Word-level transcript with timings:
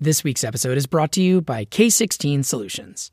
This 0.00 0.22
week's 0.22 0.44
episode 0.44 0.78
is 0.78 0.86
brought 0.86 1.10
to 1.12 1.20
you 1.20 1.40
by 1.40 1.64
K16 1.64 2.44
Solutions. 2.44 3.10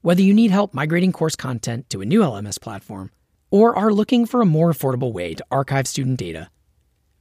Whether 0.00 0.22
you 0.22 0.34
need 0.34 0.50
help 0.50 0.74
migrating 0.74 1.12
course 1.12 1.36
content 1.36 1.88
to 1.90 2.00
a 2.00 2.04
new 2.04 2.22
LMS 2.22 2.60
platform 2.60 3.12
or 3.52 3.76
are 3.76 3.92
looking 3.92 4.26
for 4.26 4.40
a 4.40 4.44
more 4.44 4.72
affordable 4.72 5.12
way 5.12 5.34
to 5.34 5.44
archive 5.52 5.86
student 5.86 6.18
data, 6.18 6.50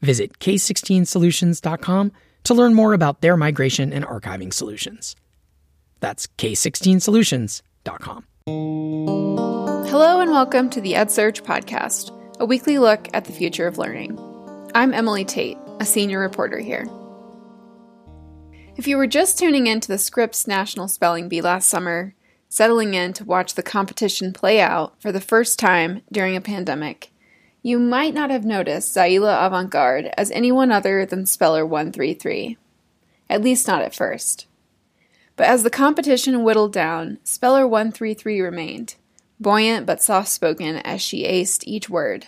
visit 0.01 0.39
k16solutions.com 0.39 2.11
to 2.43 2.53
learn 2.55 2.73
more 2.73 2.93
about 2.93 3.21
their 3.21 3.37
migration 3.37 3.93
and 3.93 4.03
archiving 4.03 4.51
solutions. 4.51 5.15
That's 5.99 6.25
k16solutions.com. 6.25 8.25
Hello 9.91 10.21
and 10.21 10.31
welcome 10.31 10.71
to 10.71 10.81
the 10.81 10.93
EdSurge 10.93 11.43
podcast, 11.43 12.09
a 12.39 12.47
weekly 12.47 12.79
look 12.79 13.09
at 13.13 13.25
the 13.25 13.31
future 13.31 13.67
of 13.67 13.77
learning. 13.77 14.17
I'm 14.73 14.91
Emily 14.91 15.23
Tate, 15.23 15.59
a 15.79 15.85
senior 15.85 16.17
reporter 16.17 16.57
here. 16.57 16.87
If 18.77 18.87
you 18.87 18.97
were 18.97 19.07
just 19.07 19.37
tuning 19.37 19.67
in 19.67 19.81
to 19.81 19.87
the 19.87 19.97
Scripps 19.97 20.47
National 20.47 20.87
Spelling 20.87 21.27
Bee 21.27 21.41
last 21.41 21.67
summer, 21.67 22.15
settling 22.47 22.93
in 22.93 23.11
to 23.13 23.25
watch 23.25 23.53
the 23.53 23.61
competition 23.61 24.31
play 24.31 24.61
out 24.61 24.99
for 25.01 25.11
the 25.11 25.19
first 25.21 25.59
time 25.59 26.01
during 26.11 26.35
a 26.35 26.41
pandemic, 26.41 27.11
you 27.61 27.77
might 27.77 28.13
not 28.13 28.31
have 28.31 28.45
noticed 28.45 28.95
Zaila 28.95 29.45
Avant-Garde 29.45 30.11
as 30.17 30.31
anyone 30.31 30.71
other 30.71 31.05
than 31.05 31.25
Speller 31.25 31.65
133. 31.65 32.57
At 33.29 33.43
least 33.43 33.67
not 33.67 33.81
at 33.81 33.93
first. 33.93 34.47
But 35.35 35.47
as 35.47 35.63
the 35.63 35.69
competition 35.69 36.43
whittled 36.43 36.73
down, 36.73 37.19
Speller 37.23 37.67
133 37.67 38.41
remained, 38.41 38.95
buoyant 39.39 39.85
but 39.85 40.01
soft 40.01 40.29
spoken 40.29 40.77
as 40.77 41.01
she 41.01 41.25
aced 41.25 41.63
each 41.67 41.89
word. 41.89 42.27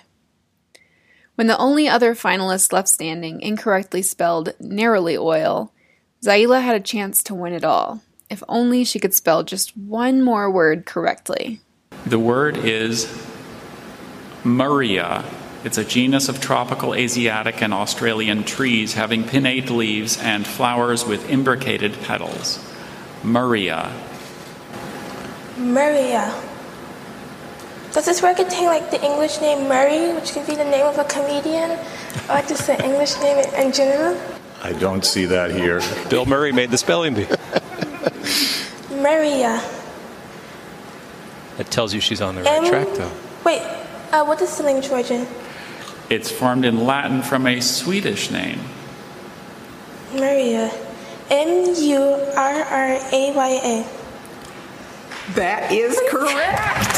When 1.36 1.48
the 1.48 1.58
only 1.58 1.88
other 1.88 2.14
finalist 2.14 2.72
left 2.72 2.90
standing 2.90 3.42
incorrectly 3.42 4.04
spelled 4.04 4.54
neroli 4.62 5.18
oil, 5.18 5.73
Zaila 6.24 6.62
had 6.62 6.78
a 6.78 6.80
chance 6.80 7.22
to 7.24 7.36
win 7.36 7.52
it 7.52 7.66
all, 7.66 8.02
if 8.30 8.42
only 8.48 8.86
she 8.86 8.98
could 8.98 9.14
spell 9.14 9.44
just 9.44 9.76
one 9.76 10.22
more 10.22 10.50
word 10.50 10.86
correctly. 10.86 11.60
The 12.06 12.18
word 12.18 12.56
is 12.56 13.08
Murraya. 14.46 15.26
It's 15.66 15.78
a 15.78 15.84
genus 15.84 16.30
of 16.30 16.40
tropical 16.40 16.96
Asiatic 16.96 17.62
and 17.62 17.74
Australian 17.74 18.46
trees 18.46 18.94
having 18.94 19.26
pinnate 19.26 19.70
leaves 19.70 20.18
and 20.18 20.48
flowers 20.48 21.06
with 21.06 21.30
imbricated 21.30 21.92
petals. 22.04 22.58
Murraya. 23.22 23.92
Murraya. 25.58 26.42
Does 27.92 28.06
this 28.06 28.22
word 28.22 28.38
contain 28.38 28.68
like 28.68 28.90
the 28.92 29.04
English 29.04 29.42
name 29.42 29.68
Murray, 29.68 30.14
which 30.14 30.32
could 30.32 30.48
be 30.48 30.56
the 30.56 30.64
name 30.64 30.86
of 30.86 30.98
a 30.98 31.04
comedian, 31.04 31.72
or 32.30 32.42
just 32.48 32.66
the 32.68 32.82
English 32.82 33.18
name 33.20 33.44
in 33.58 33.74
general? 33.74 34.18
I 34.64 34.72
don't 34.74 35.04
see 35.04 35.26
that 35.26 35.52
here. 35.52 35.82
Bill 36.10 36.26
Murray 36.26 36.54
made 36.54 36.72
the 36.72 36.78
spelling 36.78 37.14
bee. 37.14 37.26
Murraya. 38.90 39.62
That 41.58 41.70
tells 41.70 41.94
you 41.94 42.00
she's 42.00 42.22
on 42.22 42.36
the 42.36 42.44
right 42.44 42.64
M- 42.64 42.70
track, 42.70 42.88
though. 42.96 43.12
Wait, 43.44 43.62
uh, 44.12 44.24
what 44.24 44.42
is 44.42 44.56
the 44.58 44.64
language 44.64 44.90
origin? 44.90 45.28
It's 46.10 46.32
formed 46.32 46.64
in 46.66 46.86
Latin 46.86 47.22
from 47.22 47.46
a 47.46 47.60
Swedish 47.60 48.32
name. 48.32 48.60
Murraya. 50.14 50.74
M 51.30 51.74
U 51.78 52.02
R 52.36 52.64
R 52.64 52.88
A 53.12 53.34
Y 53.36 53.60
A. 53.64 53.86
That 55.36 55.72
is 55.72 56.00
correct. 56.10 56.98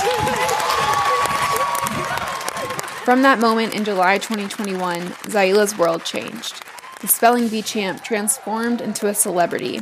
From 3.05 3.21
that 3.21 3.39
moment 3.39 3.75
in 3.75 3.85
July 3.85 4.17
2021, 4.17 5.01
Zaila's 5.29 5.77
world 5.77 6.03
changed. 6.03 6.64
The 7.05 7.11
spelling 7.11 7.49
bee 7.49 7.61
champ 7.61 8.03
transformed 8.03 8.81
into 8.81 9.05
a 9.05 9.13
celebrity, 9.13 9.79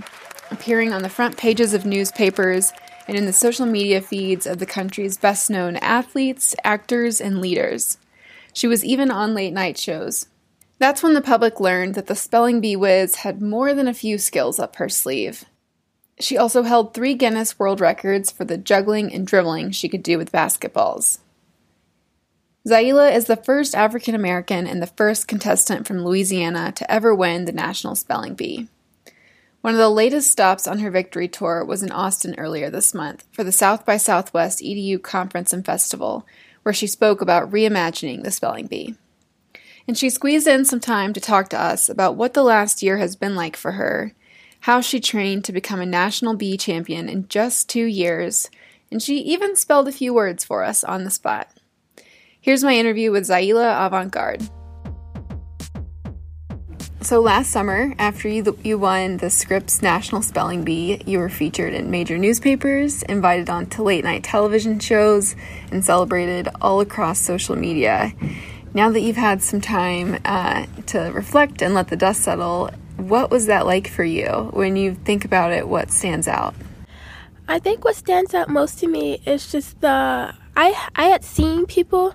appearing 0.52 0.92
on 0.92 1.04
the 1.04 1.10
front 1.10 1.38
pages 1.38 1.74
of 1.74 1.86
newspapers 1.86 2.74
and 3.08 3.16
in 3.16 3.26
the 3.26 3.32
social 3.32 3.66
media 3.66 4.02
feeds 4.02 4.46
of 4.46 4.60
the 4.60 4.66
country's 4.66 5.18
best 5.18 5.50
known 5.50 5.78
athletes, 5.78 6.54
actors, 6.66 7.22
and 7.22 7.40
leaders. 7.40 7.98
She 8.52 8.68
was 8.68 8.84
even 8.84 9.10
on 9.10 9.34
late 9.34 9.54
night 9.54 9.78
shows. 9.78 10.28
That's 10.80 11.02
when 11.02 11.14
the 11.14 11.22
public 11.22 11.62
learned 11.62 11.96
that 11.96 12.08
the 12.08 12.16
spelling 12.16 12.60
bee 12.60 12.76
whiz 12.76 13.16
had 13.16 13.42
more 13.42 13.74
than 13.74 13.88
a 13.88 13.94
few 13.94 14.18
skills 14.18 14.60
up 14.60 14.76
her 14.76 14.90
sleeve. 14.90 15.46
She 16.20 16.38
also 16.38 16.64
held 16.64 16.94
three 16.94 17.14
Guinness 17.14 17.58
World 17.58 17.80
Records 17.80 18.32
for 18.32 18.44
the 18.44 18.58
juggling 18.58 19.14
and 19.14 19.26
dribbling 19.26 19.72
she 19.72 19.88
could 19.88 20.04
do 20.04 20.18
with 20.18 20.34
basketballs. 20.34 21.20
Zaila 22.66 23.14
is 23.14 23.26
the 23.26 23.36
first 23.36 23.76
African 23.76 24.16
American 24.16 24.66
and 24.66 24.82
the 24.82 24.88
first 24.88 25.28
contestant 25.28 25.86
from 25.86 26.02
Louisiana 26.02 26.72
to 26.72 26.90
ever 26.90 27.14
win 27.14 27.44
the 27.44 27.52
National 27.52 27.94
Spelling 27.94 28.36
Bee. 28.36 28.70
One 29.60 29.74
of 29.74 29.80
the 29.80 29.90
latest 29.90 30.32
stops 30.32 30.66
on 30.66 30.80
her 30.80 30.90
victory 30.90 31.28
tour 31.28 31.66
was 31.66 31.84
in 31.84 31.92
Austin 31.92 32.36
earlier 32.38 32.70
this 32.70 32.94
month 32.94 33.26
for 33.34 33.44
the 33.44 33.52
South 33.52 33.86
by 33.86 33.98
Southwest 33.98 34.62
EDU 34.62 35.02
Conference 35.02 35.52
and 35.52 35.66
Festival, 35.66 36.26
where 36.62 36.72
she 36.72 36.88
spoke 36.88 37.20
about 37.20 37.52
reimagining 37.52 38.24
the 38.24 38.32
spelling 38.32 38.68
bee. 38.68 38.96
And 39.86 39.98
she 39.98 40.10
squeezed 40.10 40.48
in 40.48 40.64
some 40.64 40.80
time 40.80 41.12
to 41.12 41.20
talk 41.20 41.50
to 41.50 41.60
us 41.60 41.90
about 41.90 42.16
what 42.16 42.34
the 42.34 42.44
last 42.44 42.82
year 42.82 42.98
has 42.98 43.18
been 43.18 43.36
like 43.36 43.58
for 43.58 43.74
her, 43.74 44.14
how 44.62 44.80
she 44.80 45.02
trained 45.02 45.44
to 45.44 45.52
become 45.52 45.82
a 45.82 45.86
national 45.86 46.38
bee 46.38 46.56
champion 46.56 47.10
in 47.10 47.28
just 47.28 47.68
two 47.68 47.86
years, 47.86 48.50
and 48.90 49.04
she 49.04 49.18
even 49.18 49.58
spelled 49.58 49.90
a 49.90 49.92
few 49.92 50.14
words 50.14 50.46
for 50.46 50.64
us 50.64 50.86
on 50.86 51.04
the 51.04 51.12
spot. 51.12 51.50
Here's 52.44 52.62
my 52.62 52.76
interview 52.76 53.10
with 53.10 53.24
Zaila 53.24 53.86
Avant-Garde. 53.86 54.50
So 57.00 57.22
last 57.22 57.52
summer, 57.52 57.96
after 57.98 58.28
you, 58.28 58.60
you 58.66 58.78
won 58.78 59.16
the 59.16 59.30
Scripps 59.30 59.82
National 59.82 60.22
Spelling 60.22 60.66
Bee, 60.66 61.02
you 61.06 61.20
were 61.20 61.30
featured 61.30 61.74
in 61.74 61.90
major 61.90 62.18
newspapers, 62.18 63.02
invited 63.04 63.50
on 63.50 63.68
to 63.68 63.84
late 63.84 64.04
night 64.04 64.26
television 64.26 64.78
shows, 64.80 65.38
and 65.72 65.86
celebrated 65.86 66.50
all 66.60 66.82
across 66.82 67.18
social 67.18 67.56
media. 67.56 68.12
Now 68.74 68.90
that 68.90 69.00
you've 69.00 69.16
had 69.16 69.42
some 69.42 69.62
time 69.62 70.20
uh, 70.26 70.66
to 70.88 71.00
reflect 71.14 71.62
and 71.62 71.74
let 71.74 71.88
the 71.88 71.96
dust 71.96 72.24
settle, 72.24 72.72
what 72.98 73.32
was 73.32 73.46
that 73.46 73.66
like 73.66 73.88
for 73.88 74.04
you? 74.04 74.50
When 74.52 74.76
you 74.76 74.96
think 74.96 75.24
about 75.24 75.54
it, 75.54 75.70
what 75.70 75.92
stands 75.92 76.28
out? 76.28 76.56
I 77.48 77.60
think 77.60 77.86
what 77.86 77.96
stands 77.96 78.34
out 78.34 78.50
most 78.50 78.80
to 78.80 78.88
me 78.88 79.22
is 79.26 79.50
just 79.50 79.80
the 79.80 80.36
I 80.56 80.90
I 80.96 81.06
had 81.06 81.24
seen 81.24 81.66
people 81.66 82.14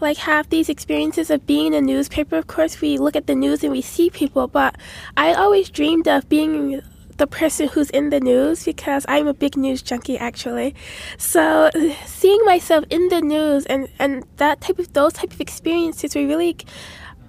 like 0.00 0.18
have 0.18 0.48
these 0.50 0.68
experiences 0.68 1.30
of 1.30 1.46
being 1.46 1.66
in 1.68 1.74
a 1.74 1.80
newspaper. 1.80 2.36
Of 2.36 2.46
course, 2.46 2.80
we 2.80 2.98
look 2.98 3.16
at 3.16 3.26
the 3.26 3.34
news 3.34 3.62
and 3.62 3.72
we 3.72 3.82
see 3.82 4.10
people, 4.10 4.48
but 4.48 4.76
I 5.16 5.32
always 5.32 5.70
dreamed 5.70 6.08
of 6.08 6.28
being 6.28 6.82
the 7.18 7.26
person 7.26 7.68
who's 7.68 7.90
in 7.90 8.10
the 8.10 8.18
news 8.18 8.64
because 8.64 9.06
I'm 9.08 9.28
a 9.28 9.34
big 9.34 9.56
news 9.56 9.82
junkie 9.82 10.18
actually. 10.18 10.74
So 11.18 11.70
seeing 12.06 12.44
myself 12.44 12.84
in 12.90 13.08
the 13.08 13.20
news 13.20 13.66
and 13.66 13.88
and 13.98 14.24
that 14.36 14.60
type 14.60 14.78
of 14.78 14.92
those 14.92 15.12
type 15.12 15.32
of 15.32 15.40
experiences 15.40 16.14
were 16.14 16.26
really 16.26 16.56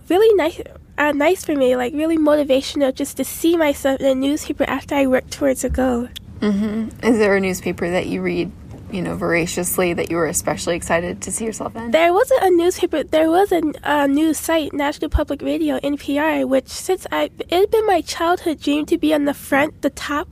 really 0.09 0.33
nice 0.35 0.61
uh, 0.97 1.11
nice 1.11 1.43
for 1.43 1.55
me, 1.55 1.75
like 1.75 1.93
really 1.93 2.17
motivational 2.17 2.93
just 2.93 3.17
to 3.17 3.23
see 3.23 3.57
myself 3.57 3.99
in 3.99 4.05
a 4.05 4.15
newspaper 4.15 4.63
after 4.65 4.95
I 4.95 5.07
worked 5.07 5.31
towards 5.31 5.63
a 5.63 5.69
goal. 5.69 6.07
Mm-hmm. 6.39 7.05
Is 7.05 7.17
there 7.17 7.35
a 7.35 7.39
newspaper 7.39 7.89
that 7.89 8.07
you 8.07 8.21
read, 8.21 8.51
you 8.93 9.01
know, 9.01 9.15
voraciously 9.15 9.93
that 9.93 10.11
you 10.11 10.17
were 10.17 10.27
especially 10.27 10.75
excited 10.75 11.21
to 11.23 11.31
see 11.31 11.45
yourself 11.45 11.75
in? 11.75 11.91
There 11.91 12.13
wasn't 12.13 12.43
a 12.43 12.49
newspaper. 12.51 13.03
There 13.03 13.29
was 13.29 13.51
a, 13.51 13.61
a 13.83 14.07
news 14.07 14.37
site, 14.37 14.71
National 14.73 15.09
Public 15.09 15.41
Radio 15.41 15.79
(NPR), 15.79 16.47
which 16.47 16.67
since 16.67 17.07
I 17.11 17.31
it 17.39 17.51
had 17.51 17.71
been 17.71 17.85
my 17.87 18.01
childhood 18.01 18.61
dream 18.61 18.85
to 18.85 18.97
be 18.97 19.13
on 19.13 19.25
the 19.25 19.33
front, 19.33 19.81
the 19.81 19.89
top 19.89 20.29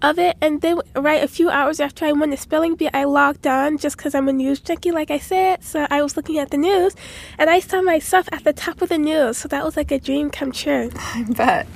of 0.00 0.18
it. 0.18 0.36
And 0.40 0.60
then, 0.60 0.80
right 0.94 1.22
a 1.22 1.28
few 1.28 1.50
hours 1.50 1.80
after 1.80 2.04
I 2.04 2.12
won 2.12 2.30
the 2.30 2.36
spelling 2.36 2.76
bee, 2.76 2.88
I 2.94 3.04
logged 3.04 3.46
on 3.46 3.78
just 3.78 3.96
because 3.96 4.14
I'm 4.14 4.28
a 4.28 4.32
news 4.32 4.60
junkie, 4.60 4.92
like 4.92 5.10
I 5.10 5.18
said. 5.18 5.64
So 5.64 5.86
I 5.90 6.00
was 6.02 6.16
looking 6.16 6.38
at 6.38 6.50
the 6.50 6.58
news, 6.58 6.94
and 7.38 7.50
I 7.50 7.60
saw 7.60 7.82
myself 7.82 8.28
at 8.32 8.44
the 8.44 8.52
top 8.52 8.82
of 8.82 8.88
the 8.88 8.98
news. 8.98 9.38
So 9.38 9.48
that 9.48 9.64
was 9.64 9.76
like 9.76 9.90
a 9.90 9.98
dream 9.98 10.30
come 10.30 10.52
true. 10.52 10.90
I 10.96 11.24
bet. 11.28 11.66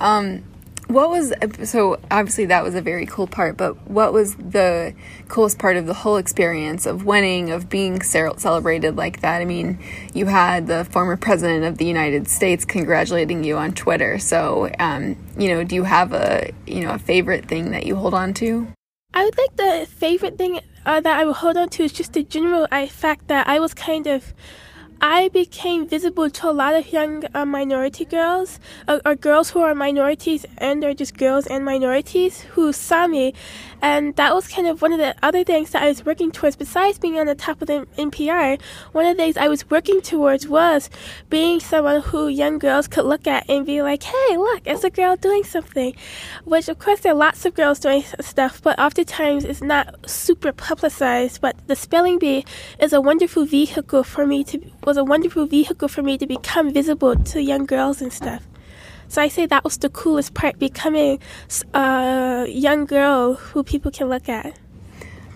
Um, 0.00 0.42
what 0.88 1.08
was 1.10 1.32
so 1.64 1.98
obviously 2.10 2.46
that 2.46 2.62
was 2.62 2.74
a 2.74 2.82
very 2.82 3.06
cool 3.06 3.26
part 3.26 3.56
but 3.56 3.88
what 3.88 4.12
was 4.12 4.34
the 4.36 4.94
coolest 5.28 5.58
part 5.58 5.76
of 5.76 5.86
the 5.86 5.94
whole 5.94 6.16
experience 6.16 6.86
of 6.86 7.04
winning 7.04 7.50
of 7.50 7.68
being 7.68 8.00
celebrated 8.02 8.96
like 8.96 9.20
that? 9.20 9.40
I 9.40 9.44
mean 9.44 9.78
you 10.12 10.26
had 10.26 10.66
the 10.66 10.84
former 10.84 11.16
president 11.16 11.64
of 11.64 11.78
the 11.78 11.86
united 11.86 12.28
states 12.28 12.64
congratulating 12.64 13.44
you 13.44 13.56
on 13.56 13.72
twitter 13.72 14.18
so 14.18 14.70
um, 14.78 15.16
you 15.38 15.48
know 15.48 15.64
do 15.64 15.74
you 15.74 15.84
have 15.84 16.12
a 16.12 16.50
you 16.66 16.80
know 16.80 16.92
a 16.92 16.98
favorite 16.98 17.46
thing 17.46 17.70
that 17.70 17.86
you 17.86 17.96
hold 17.96 18.14
on 18.14 18.34
to? 18.34 18.68
I 19.12 19.24
would 19.24 19.38
like 19.38 19.56
the 19.56 19.86
favorite 19.86 20.36
thing 20.38 20.60
uh, 20.84 21.00
that 21.00 21.18
i 21.18 21.24
would 21.24 21.36
hold 21.36 21.56
on 21.56 21.68
to 21.70 21.84
is 21.84 21.92
just 21.92 22.12
the 22.12 22.22
general 22.22 22.66
fact 22.88 23.28
that 23.28 23.48
i 23.48 23.58
was 23.58 23.72
kind 23.74 24.06
of 24.06 24.34
I 25.06 25.28
became 25.28 25.86
visible 25.86 26.30
to 26.30 26.48
a 26.48 26.50
lot 26.50 26.72
of 26.72 26.90
young 26.90 27.24
uh, 27.34 27.44
minority 27.44 28.06
girls, 28.06 28.58
uh, 28.88 29.00
or 29.04 29.14
girls 29.14 29.50
who 29.50 29.60
are 29.60 29.74
minorities 29.74 30.46
and 30.56 30.82
are 30.82 30.94
just 30.94 31.18
girls 31.18 31.46
and 31.46 31.62
minorities 31.62 32.40
who 32.52 32.72
saw 32.72 33.06
me. 33.06 33.34
And 33.82 34.14
that 34.16 34.34
was 34.34 34.48
kind 34.48 34.66
of 34.66 34.82
one 34.82 34.92
of 34.92 34.98
the 34.98 35.14
other 35.22 35.44
things 35.44 35.70
that 35.70 35.82
I 35.82 35.88
was 35.88 36.04
working 36.04 36.30
towards. 36.30 36.56
Besides 36.56 36.98
being 36.98 37.18
on 37.18 37.26
the 37.26 37.34
top 37.34 37.60
of 37.60 37.68
the 37.68 37.86
NPR, 37.96 38.60
one 38.92 39.06
of 39.06 39.16
the 39.16 39.22
things 39.22 39.36
I 39.36 39.48
was 39.48 39.68
working 39.70 40.00
towards 40.00 40.48
was 40.48 40.90
being 41.30 41.60
someone 41.60 42.00
who 42.02 42.28
young 42.28 42.58
girls 42.58 42.88
could 42.88 43.04
look 43.04 43.26
at 43.26 43.48
and 43.48 43.66
be 43.66 43.82
like, 43.82 44.02
hey, 44.02 44.36
look, 44.36 44.62
it's 44.64 44.84
a 44.84 44.90
girl 44.90 45.16
doing 45.16 45.44
something. 45.44 45.94
Which, 46.44 46.68
of 46.68 46.78
course, 46.78 47.00
there 47.00 47.12
are 47.12 47.16
lots 47.16 47.44
of 47.44 47.54
girls 47.54 47.78
doing 47.78 48.04
stuff, 48.20 48.62
but 48.62 48.78
oftentimes 48.78 49.44
it's 49.44 49.62
not 49.62 50.08
super 50.08 50.52
publicized. 50.52 51.40
But 51.40 51.56
the 51.66 51.76
spelling 51.76 52.18
bee 52.18 52.44
is 52.78 52.92
a 52.92 53.00
wonderful 53.00 53.44
vehicle 53.44 54.04
for 54.04 54.26
me 54.26 54.44
to 54.44 54.60
was 54.84 54.96
a 54.96 55.04
wonderful 55.04 55.46
vehicle 55.46 55.88
for 55.88 56.02
me 56.02 56.18
to 56.18 56.26
become 56.26 56.72
visible 56.72 57.16
to 57.16 57.42
young 57.42 57.66
girls 57.66 58.02
and 58.02 58.12
stuff. 58.12 58.42
So 59.14 59.22
I 59.22 59.28
say 59.28 59.46
that 59.46 59.62
was 59.62 59.78
the 59.78 59.90
coolest 59.90 60.34
part, 60.34 60.58
becoming 60.58 61.20
a 61.72 61.78
uh, 61.78 62.44
young 62.48 62.84
girl 62.84 63.34
who 63.34 63.62
people 63.62 63.92
can 63.92 64.08
look 64.08 64.28
at. 64.28 64.58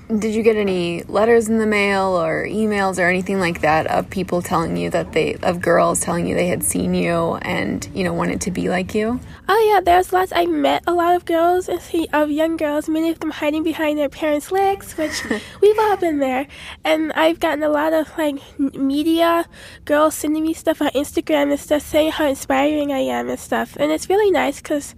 Did 0.09 0.35
you 0.35 0.43
get 0.43 0.57
any 0.57 1.03
letters 1.03 1.51
in 1.51 1.59
the 1.59 1.67
mail 1.67 2.19
or 2.19 2.47
emails 2.47 2.99
or 2.99 3.07
anything 3.11 3.41
like 3.41 3.61
that 3.61 3.87
of 3.89 4.09
people 4.09 4.41
telling 4.41 4.75
you 4.79 4.89
that 4.89 5.13
they, 5.13 5.35
of 5.43 5.61
girls 5.61 6.01
telling 6.01 6.27
you 6.27 6.35
they 6.35 6.47
had 6.47 6.65
seen 6.65 6.95
you 6.95 7.35
and, 7.43 7.87
you 7.93 8.05
know, 8.05 8.15
wanted 8.15 8.41
to 8.41 8.51
be 8.51 8.71
like 8.71 8.95
you? 8.95 9.21
Oh, 9.51 9.71
yeah, 9.71 9.83
there's 9.83 10.11
lots. 10.11 10.33
I 10.35 10.47
met 10.47 10.83
a 10.87 10.95
lot 10.95 11.15
of 11.15 11.27
girls, 11.27 11.69
and 11.69 11.79
see 11.79 12.09
of 12.15 12.31
young 12.31 12.57
girls, 12.57 12.89
many 12.89 13.11
of 13.11 13.21
them 13.21 13.31
hiding 13.31 13.63
behind 13.63 13.99
their 13.99 14.09
parents' 14.09 14.51
legs, 14.51 14.97
which 14.97 15.23
we've 15.61 15.79
all 15.79 15.99
been 15.99 16.21
there. 16.21 16.47
And 16.85 17.13
I've 17.13 17.39
gotten 17.39 17.63
a 17.63 17.69
lot 17.69 17.93
of, 17.93 18.09
like, 18.17 18.41
media 18.59 19.47
girls 19.85 20.15
sending 20.15 20.45
me 20.45 20.55
stuff 20.55 20.81
on 20.81 20.89
Instagram 20.91 21.51
and 21.51 21.61
stuff 21.61 21.83
saying 21.83 22.13
how 22.13 22.29
inspiring 22.29 22.93
I 22.93 23.01
am 23.01 23.29
and 23.29 23.39
stuff. 23.39 23.77
And 23.79 23.93
it's 23.93 24.09
really 24.09 24.31
nice 24.31 24.63
because 24.63 24.95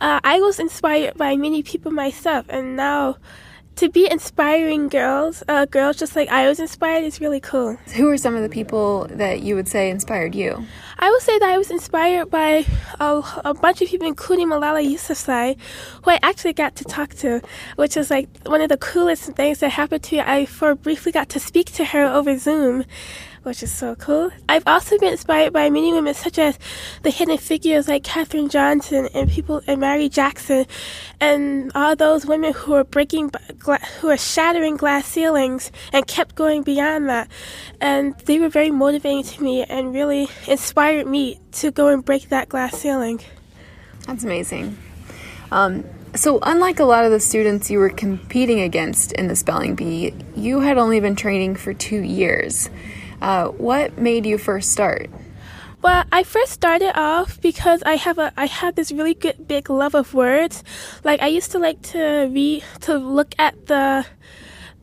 uh, 0.00 0.20
I 0.24 0.40
was 0.40 0.58
inspired 0.58 1.18
by 1.18 1.36
many 1.36 1.62
people 1.62 1.92
myself, 1.92 2.46
and 2.48 2.74
now 2.74 3.18
to 3.76 3.88
be 3.90 4.10
inspiring 4.10 4.88
girls, 4.88 5.42
uh, 5.48 5.66
girls 5.66 5.96
just 5.96 6.16
like 6.16 6.28
I 6.28 6.48
was 6.48 6.58
inspired, 6.58 7.04
is 7.04 7.20
really 7.20 7.40
cool. 7.40 7.76
Who 7.94 8.08
are 8.08 8.18
some 8.18 8.34
of 8.34 8.42
the 8.42 8.48
people 8.48 9.06
that 9.10 9.40
you 9.40 9.54
would 9.54 9.68
say 9.68 9.90
inspired 9.90 10.34
you? 10.34 10.64
I 10.98 11.10
would 11.10 11.20
say 11.20 11.38
that 11.38 11.48
I 11.48 11.58
was 11.58 11.70
inspired 11.70 12.30
by 12.30 12.64
a, 12.98 13.22
a 13.44 13.52
bunch 13.54 13.82
of 13.82 13.88
people, 13.88 14.06
including 14.06 14.48
Malala 14.48 14.82
Yousafzai, 14.82 15.58
who 16.02 16.10
I 16.10 16.18
actually 16.22 16.54
got 16.54 16.74
to 16.76 16.84
talk 16.84 17.14
to, 17.16 17.42
which 17.76 17.96
was 17.96 18.10
like 18.10 18.28
one 18.46 18.62
of 18.62 18.70
the 18.70 18.78
coolest 18.78 19.24
things 19.32 19.58
that 19.60 19.70
happened 19.70 20.04
to 20.04 20.16
me. 20.16 20.20
I 20.22 20.46
for 20.46 20.74
briefly 20.74 21.12
got 21.12 21.28
to 21.30 21.40
speak 21.40 21.72
to 21.72 21.84
her 21.84 22.04
over 22.04 22.38
Zoom 22.38 22.84
which 23.46 23.62
is 23.62 23.72
so 23.72 23.94
cool. 23.94 24.28
I've 24.48 24.66
also 24.66 24.98
been 24.98 25.12
inspired 25.12 25.52
by 25.52 25.70
many 25.70 25.92
women, 25.92 26.14
such 26.14 26.36
as 26.36 26.58
the 27.02 27.10
hidden 27.10 27.38
figures 27.38 27.86
like 27.86 28.02
Katherine 28.02 28.48
Johnson 28.48 29.08
and 29.14 29.30
people 29.30 29.62
and 29.68 29.80
Mary 29.80 30.08
Jackson, 30.08 30.66
and 31.20 31.70
all 31.76 31.94
those 31.94 32.26
women 32.26 32.52
who 32.52 32.74
are 32.74 32.82
breaking, 32.82 33.30
who 34.00 34.08
are 34.08 34.16
shattering 34.16 34.76
glass 34.76 35.06
ceilings 35.06 35.70
and 35.92 36.04
kept 36.08 36.34
going 36.34 36.64
beyond 36.64 37.08
that. 37.08 37.28
And 37.80 38.18
they 38.24 38.40
were 38.40 38.48
very 38.48 38.72
motivating 38.72 39.22
to 39.22 39.42
me 39.44 39.62
and 39.62 39.94
really 39.94 40.28
inspired 40.48 40.85
me 41.06 41.40
to 41.52 41.70
go 41.70 41.88
and 41.88 42.04
break 42.04 42.28
that 42.28 42.48
glass 42.48 42.76
ceiling. 42.78 43.20
That's 44.06 44.24
amazing. 44.24 44.76
Um, 45.50 45.84
so, 46.14 46.38
unlike 46.42 46.80
a 46.80 46.84
lot 46.84 47.04
of 47.04 47.10
the 47.10 47.20
students 47.20 47.70
you 47.70 47.78
were 47.78 47.90
competing 47.90 48.60
against 48.60 49.12
in 49.12 49.28
the 49.28 49.36
spelling 49.36 49.74
bee, 49.74 50.14
you 50.34 50.60
had 50.60 50.78
only 50.78 51.00
been 51.00 51.16
training 51.16 51.56
for 51.56 51.74
two 51.74 52.00
years. 52.00 52.70
Uh, 53.20 53.48
what 53.48 53.98
made 53.98 54.24
you 54.26 54.38
first 54.38 54.70
start? 54.72 55.10
Well, 55.82 56.04
I 56.10 56.22
first 56.22 56.52
started 56.52 56.98
off 56.98 57.40
because 57.40 57.82
I 57.84 57.96
have 57.96 58.18
a 58.18 58.32
I 58.36 58.46
had 58.46 58.76
this 58.76 58.90
really 58.90 59.14
good 59.14 59.46
big 59.46 59.68
love 59.68 59.94
of 59.94 60.14
words. 60.14 60.64
Like 61.04 61.20
I 61.20 61.28
used 61.28 61.52
to 61.52 61.58
like 61.58 61.82
to 61.92 62.28
read 62.32 62.64
to 62.82 62.96
look 62.96 63.34
at 63.38 63.66
the 63.66 64.06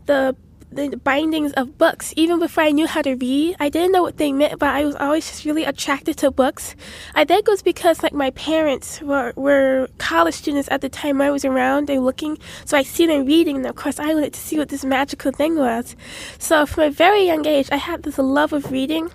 the 0.05 0.35
the 0.75 0.97
bindings 0.97 1.53
of 1.53 1.77
books. 1.77 2.13
Even 2.15 2.39
before 2.39 2.63
I 2.63 2.71
knew 2.71 2.87
how 2.87 3.01
to 3.01 3.15
read, 3.15 3.55
I 3.59 3.69
didn't 3.69 3.91
know 3.91 4.03
what 4.03 4.17
they 4.17 4.31
meant, 4.31 4.59
but 4.59 4.69
I 4.69 4.85
was 4.85 4.95
always 4.95 5.27
just 5.27 5.45
really 5.45 5.63
attracted 5.63 6.17
to 6.17 6.31
books. 6.31 6.75
I 7.15 7.25
think 7.25 7.47
it 7.47 7.51
was 7.51 7.61
because 7.61 8.03
like 8.03 8.13
my 8.13 8.31
parents 8.31 9.01
were, 9.01 9.33
were 9.35 9.87
college 9.97 10.35
students 10.35 10.67
at 10.71 10.81
the 10.81 10.89
time 10.89 11.21
I 11.21 11.31
was 11.31 11.45
around 11.45 11.89
and 11.89 12.03
looking, 12.03 12.37
so 12.65 12.77
I 12.77 12.83
see 12.83 13.05
them 13.05 13.25
reading, 13.25 13.57
and 13.57 13.65
of 13.65 13.75
course 13.75 13.99
I 13.99 14.13
wanted 14.13 14.33
to 14.33 14.39
see 14.39 14.57
what 14.57 14.69
this 14.69 14.83
magical 14.83 15.31
thing 15.31 15.57
was. 15.57 15.95
So 16.39 16.65
from 16.65 16.83
a 16.83 16.91
very 16.91 17.25
young 17.25 17.45
age, 17.45 17.69
I 17.71 17.77
had 17.77 18.03
this 18.03 18.17
love 18.17 18.53
of 18.53 18.71
reading, 18.71 19.09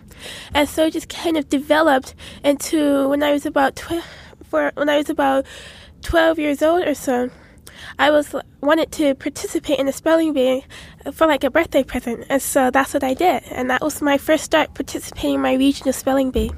and 0.55 0.69
so 0.69 0.87
it 0.87 0.93
just 0.93 1.09
kind 1.09 1.37
of 1.37 1.49
developed 1.49 2.15
into 2.45 3.09
when 3.09 3.23
I 3.23 3.33
was 3.33 3.47
about 3.47 3.77
tw- 3.77 4.05
for 4.49 4.73
when 4.75 4.89
I 4.89 4.97
was 4.97 5.11
about 5.11 5.45
twelve 6.03 6.39
years 6.39 6.63
old 6.63 6.87
or 6.87 6.95
so. 6.95 7.31
I 7.99 8.11
was 8.11 8.35
wanted 8.61 8.93
to 8.93 9.15
participate 9.15 9.79
in 9.79 9.89
a 9.89 9.93
spelling 9.93 10.33
bee 10.33 10.65
for 11.13 11.27
like 11.27 11.45
a 11.45 11.51
birthday 11.51 11.85
present, 11.85 12.27
and 12.29 12.41
so 12.41 12.71
that's 12.71 12.95
what 12.95 13.05
I 13.05 13.15
did, 13.15 13.43
and 13.51 13.71
that 13.71 13.83
was 13.83 14.03
my 14.03 14.19
first 14.19 14.45
start 14.45 14.75
participating 14.75 15.35
in 15.35 15.41
my 15.41 15.55
regional 15.55 15.93
spelling 15.93 16.31
bee. 16.31 16.53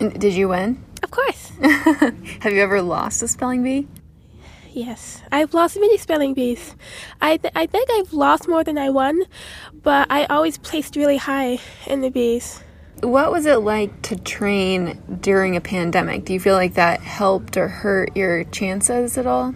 And 0.00 0.18
did 0.18 0.34
you 0.34 0.48
win? 0.48 0.84
Of 1.02 1.10
course. 1.10 1.52
Have 1.60 2.52
you 2.52 2.62
ever 2.62 2.82
lost 2.82 3.22
a 3.22 3.28
spelling 3.28 3.62
bee? 3.62 3.86
Yes, 4.72 5.22
I've 5.32 5.54
lost 5.54 5.76
many 5.80 5.96
spelling 5.96 6.34
bees. 6.34 6.76
I 7.20 7.38
th- 7.38 7.52
I 7.56 7.64
think 7.64 7.88
I've 7.90 8.12
lost 8.12 8.46
more 8.46 8.62
than 8.62 8.76
I 8.76 8.90
won, 8.90 9.22
but 9.72 10.06
I 10.10 10.26
always 10.26 10.58
placed 10.58 10.96
really 10.96 11.16
high 11.16 11.60
in 11.86 12.02
the 12.02 12.10
bees. 12.10 12.62
What 13.00 13.30
was 13.30 13.46
it 13.46 13.56
like 13.60 14.02
to 14.02 14.16
train 14.16 15.02
during 15.20 15.56
a 15.56 15.62
pandemic? 15.62 16.26
Do 16.26 16.34
you 16.34 16.40
feel 16.40 16.56
like 16.56 16.74
that 16.74 17.00
helped 17.00 17.56
or 17.56 17.68
hurt 17.68 18.14
your 18.16 18.44
chances 18.44 19.16
at 19.16 19.26
all? 19.26 19.54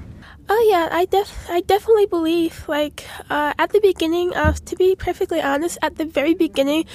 Oh 0.53 0.67
yeah, 0.69 0.89
I 0.91 1.05
def 1.05 1.49
I 1.49 1.61
definitely 1.61 2.07
believe 2.07 2.67
like 2.67 3.07
uh, 3.31 3.55
at 3.57 3.71
the 3.71 3.79
beginning 3.79 4.35
of 4.35 4.65
to 4.65 4.75
be 4.75 4.97
perfectly 4.97 5.41
honest, 5.41 5.79
at 5.81 5.95
the 5.95 6.05
very 6.05 6.35
beginning 6.35 6.87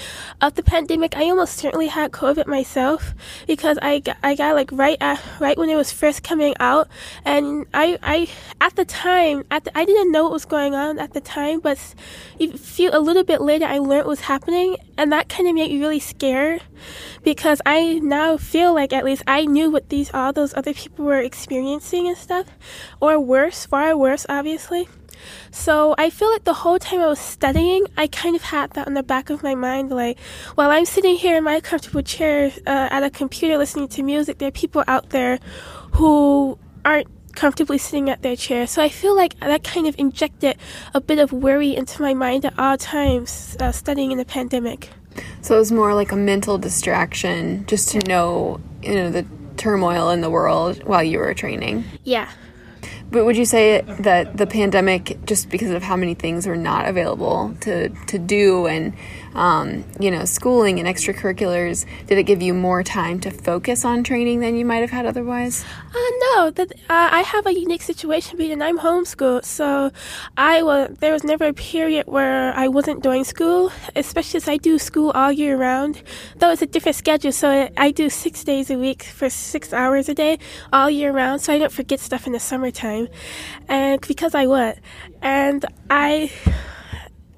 of 0.41 0.55
the 0.55 0.61
pandemic, 0.61 1.15
I 1.15 1.29
almost 1.29 1.55
certainly 1.55 1.87
had 1.87 2.11
COVID 2.11 2.47
myself 2.47 3.15
because 3.47 3.77
I 3.81 3.99
got, 3.99 4.17
I 4.21 4.35
got 4.35 4.55
like 4.55 4.73
right 4.73 4.97
at, 4.99 5.21
right 5.39 5.57
when 5.57 5.69
it 5.69 5.77
was 5.77 5.93
first 5.93 6.21
coming 6.21 6.53
out, 6.59 6.89
and 7.23 7.65
I 7.73 7.97
I 8.03 8.27
at 8.59 8.75
the 8.75 8.83
time 8.83 9.45
at 9.49 9.63
the, 9.63 9.77
I 9.77 9.85
didn't 9.85 10.11
know 10.11 10.23
what 10.23 10.33
was 10.33 10.43
going 10.43 10.75
on 10.75 10.99
at 10.99 11.13
the 11.13 11.21
time, 11.21 11.61
but 11.61 11.79
a 12.41 12.99
little 12.99 13.23
bit 13.23 13.39
later 13.39 13.63
I 13.63 13.77
learned 13.77 14.03
what 14.03 14.19
was 14.19 14.21
happening, 14.21 14.75
and 14.97 15.11
that 15.11 15.29
kind 15.29 15.47
of 15.47 15.55
made 15.55 15.71
me 15.71 15.79
really 15.79 15.99
scared 15.99 16.61
because 17.23 17.61
I 17.65 17.99
now 17.99 18.37
feel 18.37 18.73
like 18.73 18.93
at 18.93 19.05
least 19.05 19.23
I 19.27 19.45
knew 19.45 19.69
what 19.69 19.89
these 19.89 20.13
all 20.13 20.33
those 20.33 20.53
other 20.53 20.73
people 20.73 21.05
were 21.05 21.19
experiencing 21.19 22.07
and 22.07 22.17
stuff, 22.17 22.47
or 22.99 23.19
worse, 23.19 23.65
far 23.65 23.97
worse, 23.97 24.25
obviously. 24.29 24.87
So 25.51 25.95
I 25.97 26.09
feel 26.09 26.29
like 26.31 26.43
the 26.43 26.53
whole 26.53 26.77
time 26.79 26.99
I 26.99 27.07
was 27.07 27.19
studying, 27.19 27.87
I 27.97 28.07
kind 28.07 28.35
of 28.35 28.43
had 28.43 28.71
that 28.71 28.87
in 28.87 28.93
the 28.93 29.03
back 29.03 29.29
of 29.29 29.43
my 29.43 29.55
mind, 29.55 29.89
like 29.89 30.19
while 30.55 30.69
I'm 30.69 30.85
sitting 30.85 31.15
here 31.15 31.37
in 31.37 31.43
my 31.43 31.59
comfortable 31.61 32.01
chair 32.01 32.51
uh, 32.67 32.89
at 32.91 33.03
a 33.03 33.09
computer 33.09 33.57
listening 33.57 33.87
to 33.89 34.03
music, 34.03 34.37
there 34.37 34.49
are 34.49 34.51
people 34.51 34.83
out 34.87 35.09
there 35.09 35.39
who 35.93 36.59
aren't 36.83 37.07
comfortably 37.35 37.77
sitting 37.77 38.09
at 38.09 38.21
their 38.21 38.35
chair. 38.35 38.65
So 38.67 38.81
I 38.81 38.89
feel 38.89 39.15
like 39.15 39.39
that 39.39 39.63
kind 39.63 39.87
of 39.87 39.95
injected 39.97 40.57
a 40.93 41.01
bit 41.01 41.19
of 41.19 41.31
worry 41.31 41.75
into 41.75 42.01
my 42.01 42.13
mind 42.13 42.45
at 42.45 42.57
all 42.57 42.77
times 42.77 43.55
uh, 43.59 43.71
studying 43.71 44.11
in 44.11 44.17
the 44.17 44.25
pandemic. 44.25 44.89
So 45.41 45.55
it 45.55 45.59
was 45.59 45.71
more 45.71 45.93
like 45.93 46.11
a 46.11 46.15
mental 46.15 46.57
distraction 46.57 47.65
just 47.67 47.89
to 47.89 47.99
know, 47.99 48.59
you 48.81 48.95
know, 48.95 49.11
the 49.11 49.25
turmoil 49.57 50.09
in 50.09 50.21
the 50.21 50.29
world 50.29 50.83
while 50.83 51.03
you 51.03 51.19
were 51.19 51.33
training. 51.33 51.85
Yeah. 52.03 52.29
But 53.11 53.25
would 53.25 53.37
you 53.37 53.45
say 53.45 53.81
that 53.99 54.35
the 54.35 54.47
pandemic, 54.47 55.17
just 55.25 55.49
because 55.49 55.69
of 55.69 55.83
how 55.83 55.95
many 55.95 56.15
things 56.15 56.47
were 56.47 56.57
not 56.57 56.87
available 56.87 57.55
to, 57.61 57.89
to 57.89 58.17
do 58.17 58.65
and 58.65 58.93
um, 59.35 59.83
you 59.99 60.09
know, 60.09 60.23
schooling 60.25 60.79
and 60.79 60.87
extracurriculars, 60.87 61.85
did 62.07 62.17
it 62.17 62.23
give 62.23 62.41
you 62.41 62.53
more 62.53 62.83
time 62.83 63.19
to 63.19 63.31
focus 63.31 63.83
on 63.83 64.03
training 64.03 64.39
than 64.39 64.55
you 64.55 64.65
might 64.65 64.77
have 64.77 64.91
had 64.91 65.05
otherwise? 65.05 65.65
Uh, 65.93 66.09
no, 66.19 66.53
uh, 66.57 66.65
I 66.89 67.21
have 67.21 67.45
a 67.45 67.53
unique 67.53 67.81
situation 67.81 68.37
because 68.37 68.59
I'm 68.61 68.79
homeschooled, 68.79 69.43
so 69.43 69.91
I 70.37 70.63
was 70.63 70.95
there 70.99 71.11
was 71.11 71.23
never 71.23 71.47
a 71.47 71.53
period 71.53 72.07
where 72.07 72.53
I 72.53 72.69
wasn't 72.69 73.03
doing 73.03 73.25
school, 73.25 73.71
especially 73.95 74.37
as 74.37 74.47
I 74.47 74.57
do 74.57 74.79
school 74.79 75.11
all 75.11 75.31
year 75.31 75.57
round. 75.57 76.01
Though 76.37 76.51
it's 76.51 76.61
a 76.61 76.65
different 76.65 76.95
schedule, 76.95 77.33
so 77.33 77.69
I 77.75 77.91
do 77.91 78.09
six 78.09 78.43
days 78.43 78.69
a 78.69 78.77
week 78.77 79.03
for 79.03 79.29
six 79.29 79.73
hours 79.73 80.07
a 80.07 80.13
day 80.13 80.39
all 80.71 80.89
year 80.89 81.11
round, 81.11 81.41
so 81.41 81.53
I 81.53 81.59
don't 81.59 81.71
forget 81.71 81.99
stuff 81.99 82.25
in 82.25 82.31
the 82.33 82.39
summertime, 82.39 83.09
and 83.67 83.99
because 84.07 84.33
I 84.33 84.45
would, 84.45 84.79
and 85.21 85.65
I. 85.89 86.31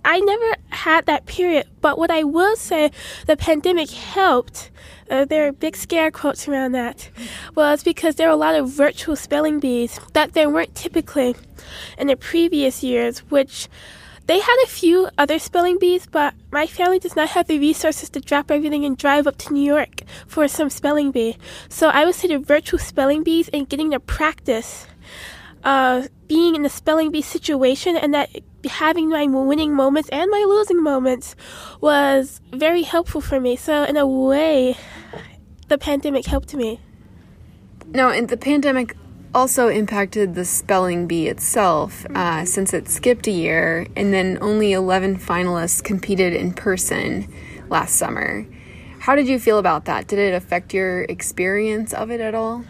I 0.10 0.22
never 0.22 0.56
had 0.78 1.06
that 1.06 1.26
period, 1.26 1.68
but 1.82 1.98
what 1.98 2.12
I 2.12 2.24
will 2.24 2.56
say, 2.56 2.92
the 3.26 3.36
pandemic 3.36 3.90
helped. 3.90 4.72
Uh, 5.10 5.26
there 5.26 5.48
are 5.48 5.52
big 5.52 5.76
scare 5.76 6.12
quotes 6.12 6.48
around 6.48 6.74
that. 6.74 7.10
Well, 7.56 7.74
it's 7.74 7.84
because 7.84 8.16
there 8.16 8.28
were 8.28 8.34
a 8.34 8.46
lot 8.48 8.56
of 8.56 8.70
virtual 8.70 9.16
spelling 9.16 9.60
bees 9.60 10.00
that 10.14 10.34
there 10.34 10.50
weren't 10.50 10.76
typically 10.76 11.36
in 11.98 12.08
the 12.08 12.16
previous 12.16 12.84
years, 12.84 13.20
which 13.30 13.68
they 14.28 14.40
had 14.40 14.58
a 14.64 14.68
few 14.68 15.10
other 15.18 15.40
spelling 15.40 15.80
bees, 15.80 16.06
but 16.06 16.34
my 16.52 16.68
family 16.68 17.00
does 17.00 17.16
not 17.16 17.30
have 17.30 17.48
the 17.48 17.60
resources 17.60 18.10
to 18.10 18.20
drop 18.20 18.52
everything 18.52 18.84
and 18.84 18.98
drive 18.98 19.26
up 19.26 19.38
to 19.38 19.54
New 19.54 19.64
York 19.64 20.02
for 20.28 20.48
some 20.50 20.70
spelling 20.70 21.12
bee. 21.12 21.38
So 21.70 21.88
I 21.88 22.04
would 22.04 22.16
say 22.16 22.28
the 22.28 22.38
virtual 22.38 22.78
spelling 22.80 23.24
bees 23.24 23.48
and 23.54 23.70
getting 23.70 23.92
to 23.92 24.02
practice 24.02 24.86
uh, 25.64 26.08
being 26.28 26.56
in 26.56 26.64
the 26.64 26.70
spelling 26.70 27.10
bee 27.12 27.22
situation 27.22 27.96
and 27.96 28.14
that 28.14 28.30
having 28.68 29.10
my 29.10 29.26
winning 29.26 29.74
moments 29.74 30.10
and 30.10 30.30
my 30.30 30.44
losing 30.48 30.82
moments 30.82 31.36
was 31.82 32.42
very 32.52 32.84
helpful 32.84 33.22
for 33.22 33.40
me. 33.40 33.56
So 33.56 33.84
in 33.84 33.98
a 33.98 34.08
way, 34.08 34.78
the 35.68 35.78
pandemic 35.78 36.26
helped 36.26 36.54
me. 36.54 36.80
No, 37.88 38.10
and 38.10 38.28
the 38.30 38.38
pandemic 38.38 38.96
also 39.34 39.68
impacted 39.68 40.36
the 40.36 40.46
spelling 40.46 41.08
bee 41.08 41.28
itself 41.28 42.06
uh, 42.16 42.44
since 42.46 42.74
it 42.74 42.90
skipped 42.90 43.28
a 43.28 43.32
year 43.32 43.86
and 43.96 44.14
then 44.14 44.38
only 44.42 44.72
11 44.74 45.20
finalists 45.20 45.84
competed 45.84 46.34
in 46.34 46.54
person 46.54 47.32
last 47.70 47.96
summer. 47.96 48.48
How 49.00 49.16
did 49.16 49.28
you 49.28 49.40
feel 49.40 49.58
about 49.58 49.86
that? 49.86 50.08
Did 50.08 50.20
it 50.20 50.34
affect 50.34 50.74
your 50.74 51.04
experience 51.04 51.94
of 51.94 52.10
it 52.10 52.20
at 52.20 52.36
all? 52.36 52.64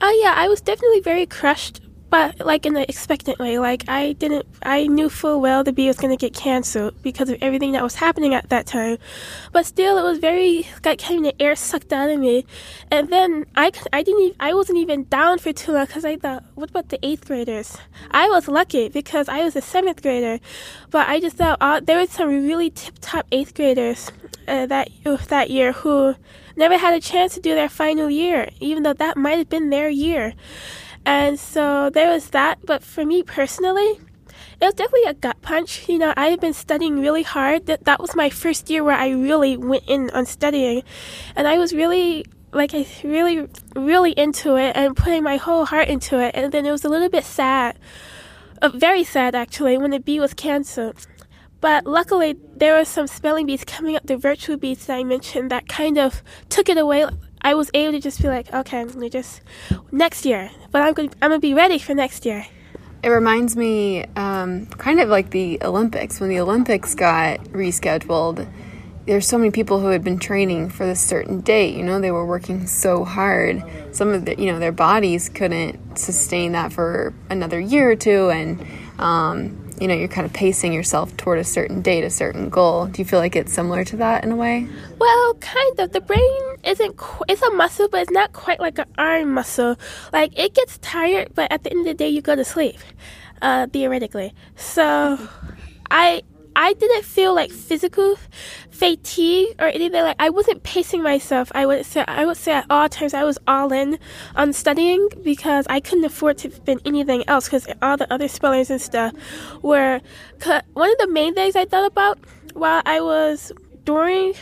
Oh, 0.00 0.08
uh, 0.08 0.12
yeah, 0.22 0.34
I 0.36 0.48
was 0.48 0.60
definitely 0.60 1.00
very 1.00 1.26
crushed 1.26 1.80
but 2.14 2.46
like 2.46 2.64
in 2.64 2.76
an 2.76 2.84
expectant 2.88 3.40
way. 3.40 3.58
Like 3.58 3.88
I 3.88 4.12
didn't, 4.12 4.46
I 4.62 4.86
knew 4.86 5.08
full 5.08 5.40
well 5.40 5.64
the 5.64 5.72
bee 5.72 5.88
was 5.88 5.96
going 5.96 6.16
to 6.16 6.26
get 6.26 6.32
canceled 6.32 6.94
because 7.02 7.28
of 7.28 7.38
everything 7.42 7.72
that 7.72 7.82
was 7.82 7.96
happening 7.96 8.34
at 8.34 8.50
that 8.50 8.66
time. 8.66 8.98
But 9.50 9.66
still, 9.66 9.98
it 9.98 10.04
was 10.04 10.18
very 10.18 10.64
like 10.84 11.00
having 11.00 11.22
the 11.22 11.34
air 11.42 11.56
sucked 11.56 11.92
out 11.92 12.10
of 12.10 12.20
me. 12.20 12.46
And 12.88 13.08
then 13.08 13.46
I, 13.56 13.72
I 13.92 14.04
didn't, 14.04 14.22
even, 14.22 14.36
I 14.38 14.54
wasn't 14.54 14.78
even 14.78 15.08
down 15.08 15.40
for 15.40 15.52
too 15.52 15.72
long 15.72 15.86
because 15.86 16.04
I 16.04 16.14
thought, 16.14 16.44
what 16.54 16.70
about 16.70 16.90
the 16.90 17.04
eighth 17.04 17.26
graders? 17.26 17.78
I 18.12 18.28
was 18.28 18.46
lucky 18.46 18.88
because 18.88 19.28
I 19.28 19.42
was 19.42 19.56
a 19.56 19.60
seventh 19.60 20.00
grader, 20.00 20.38
but 20.92 21.08
I 21.08 21.18
just 21.18 21.34
thought 21.38 21.58
uh, 21.60 21.80
there 21.80 21.98
were 21.98 22.06
some 22.06 22.28
really 22.28 22.70
tip 22.70 22.94
top 23.00 23.26
eighth 23.32 23.54
graders 23.54 24.12
uh, 24.46 24.66
that 24.66 24.88
that 25.30 25.50
year 25.50 25.72
who 25.72 26.14
never 26.54 26.78
had 26.78 26.94
a 26.94 27.00
chance 27.00 27.34
to 27.34 27.40
do 27.40 27.56
their 27.56 27.68
final 27.68 28.08
year, 28.08 28.50
even 28.60 28.84
though 28.84 28.92
that 28.92 29.16
might 29.16 29.38
have 29.38 29.48
been 29.48 29.70
their 29.70 29.88
year. 29.88 30.34
And 31.06 31.38
so 31.38 31.90
there 31.90 32.10
was 32.10 32.30
that. 32.30 32.64
But 32.64 32.82
for 32.82 33.04
me 33.04 33.22
personally, 33.22 34.00
it 34.60 34.64
was 34.64 34.74
definitely 34.74 35.10
a 35.10 35.14
gut 35.14 35.40
punch. 35.42 35.88
You 35.88 35.98
know, 35.98 36.14
I 36.16 36.28
had 36.28 36.40
been 36.40 36.54
studying 36.54 37.00
really 37.00 37.22
hard. 37.22 37.66
That 37.66 37.84
that 37.84 38.00
was 38.00 38.14
my 38.14 38.30
first 38.30 38.70
year 38.70 38.82
where 38.84 38.96
I 38.96 39.10
really 39.10 39.56
went 39.56 39.84
in 39.86 40.10
on 40.10 40.26
studying, 40.26 40.82
and 41.36 41.46
I 41.46 41.58
was 41.58 41.72
really 41.72 42.24
like 42.52 42.72
I 42.74 42.86
really 43.02 43.48
really 43.74 44.12
into 44.12 44.56
it 44.56 44.76
and 44.76 44.96
putting 44.96 45.22
my 45.22 45.36
whole 45.36 45.66
heart 45.66 45.88
into 45.88 46.20
it. 46.20 46.34
And 46.34 46.52
then 46.52 46.64
it 46.66 46.70
was 46.70 46.84
a 46.84 46.88
little 46.88 47.10
bit 47.10 47.24
sad, 47.24 47.78
uh, 48.62 48.68
very 48.68 49.04
sad 49.04 49.34
actually, 49.34 49.76
when 49.76 49.90
the 49.90 50.00
bee 50.00 50.20
was 50.20 50.34
canceled. 50.34 51.06
But 51.60 51.86
luckily, 51.86 52.36
there 52.56 52.76
were 52.76 52.84
some 52.84 53.06
spelling 53.06 53.46
bees 53.46 53.64
coming 53.64 53.96
up, 53.96 54.06
the 54.06 54.18
virtual 54.18 54.58
bees 54.58 54.84
that 54.86 54.98
I 54.98 55.02
mentioned, 55.04 55.50
that 55.50 55.66
kind 55.66 55.96
of 55.96 56.22
took 56.50 56.68
it 56.68 56.76
away 56.76 57.06
I 57.44 57.52
was 57.52 57.70
able 57.74 57.92
to 57.92 58.00
just 58.00 58.22
be 58.22 58.28
like, 58.28 58.52
okay, 58.52 58.80
I'm 58.80 59.10
just 59.10 59.42
next 59.92 60.24
year, 60.24 60.50
but 60.70 60.80
I'm 60.80 60.94
gonna 60.94 61.10
I'm 61.20 61.28
gonna 61.30 61.40
be 61.40 61.52
ready 61.52 61.78
for 61.78 61.94
next 61.94 62.24
year. 62.24 62.46
It 63.02 63.10
reminds 63.10 63.54
me 63.54 64.06
um, 64.16 64.64
kind 64.66 64.98
of 64.98 65.10
like 65.10 65.28
the 65.28 65.58
Olympics 65.62 66.20
when 66.20 66.30
the 66.30 66.40
Olympics 66.40 66.94
got 66.94 67.40
rescheduled. 67.52 68.50
There's 69.04 69.28
so 69.28 69.36
many 69.36 69.50
people 69.50 69.78
who 69.78 69.88
had 69.88 70.02
been 70.02 70.18
training 70.18 70.70
for 70.70 70.86
this 70.86 71.02
certain 71.02 71.42
date. 71.42 71.76
You 71.76 71.82
know, 71.82 72.00
they 72.00 72.10
were 72.10 72.24
working 72.24 72.66
so 72.66 73.04
hard. 73.04 73.62
Some 73.92 74.14
of 74.14 74.24
the, 74.24 74.40
you 74.40 74.50
know, 74.50 74.58
their 74.58 74.72
bodies 74.72 75.28
couldn't 75.28 75.98
sustain 75.98 76.52
that 76.52 76.72
for 76.72 77.12
another 77.28 77.60
year 77.60 77.90
or 77.90 77.96
two, 77.96 78.30
and 78.30 78.66
um, 78.98 79.63
you 79.80 79.88
know, 79.88 79.94
you're 79.94 80.08
kind 80.08 80.24
of 80.26 80.32
pacing 80.32 80.72
yourself 80.72 81.16
toward 81.16 81.38
a 81.38 81.44
certain 81.44 81.82
date, 81.82 82.04
a 82.04 82.10
certain 82.10 82.48
goal. 82.48 82.86
Do 82.86 83.02
you 83.02 83.04
feel 83.04 83.18
like 83.18 83.34
it's 83.36 83.52
similar 83.52 83.84
to 83.84 83.96
that 83.96 84.24
in 84.24 84.32
a 84.32 84.36
way? 84.36 84.68
Well, 84.98 85.34
kind 85.34 85.80
of. 85.80 85.92
The 85.92 86.00
brain 86.00 86.40
isn't, 86.62 86.96
qu- 86.96 87.24
it's 87.28 87.42
a 87.42 87.50
muscle, 87.50 87.88
but 87.88 88.02
it's 88.02 88.10
not 88.10 88.32
quite 88.32 88.60
like 88.60 88.78
an 88.78 88.86
arm 88.98 89.34
muscle. 89.34 89.76
Like, 90.12 90.38
it 90.38 90.54
gets 90.54 90.78
tired, 90.78 91.34
but 91.34 91.50
at 91.50 91.64
the 91.64 91.70
end 91.70 91.80
of 91.80 91.86
the 91.86 91.94
day, 91.94 92.08
you 92.08 92.22
go 92.22 92.36
to 92.36 92.44
sleep, 92.44 92.78
uh, 93.42 93.66
theoretically. 93.66 94.32
So, 94.56 95.28
I, 95.90 96.22
I 96.56 96.72
didn't 96.74 97.04
feel 97.04 97.34
like 97.34 97.50
physical 97.50 98.16
fatigue 98.74 99.54
or 99.60 99.68
anything 99.68 100.02
like 100.02 100.16
I 100.18 100.30
wasn't 100.30 100.64
pacing 100.64 101.02
myself. 101.02 101.52
I 101.54 101.64
would 101.64 101.86
say 101.86 102.04
I 102.08 102.26
would 102.26 102.36
say 102.36 102.52
at 102.52 102.66
all 102.68 102.88
times 102.88 103.14
I 103.14 103.22
was 103.22 103.38
all 103.46 103.72
in 103.72 103.98
on 104.34 104.52
studying 104.52 105.08
because 105.22 105.66
I 105.70 105.78
couldn't 105.78 106.04
afford 106.04 106.38
to 106.38 106.50
spend 106.50 106.82
anything 106.84 107.22
else 107.28 107.44
because 107.46 107.68
all 107.80 107.96
the 107.96 108.12
other 108.12 108.26
spellers 108.26 108.70
and 108.70 108.80
stuff 108.80 109.14
were 109.62 110.00
one 110.72 110.90
of 110.90 110.98
the 110.98 111.08
main 111.08 111.34
things 111.34 111.54
I 111.54 111.66
thought 111.66 111.86
about 111.86 112.18
while 112.54 112.82
I 112.84 113.00
was 113.00 113.52
during 113.84 114.34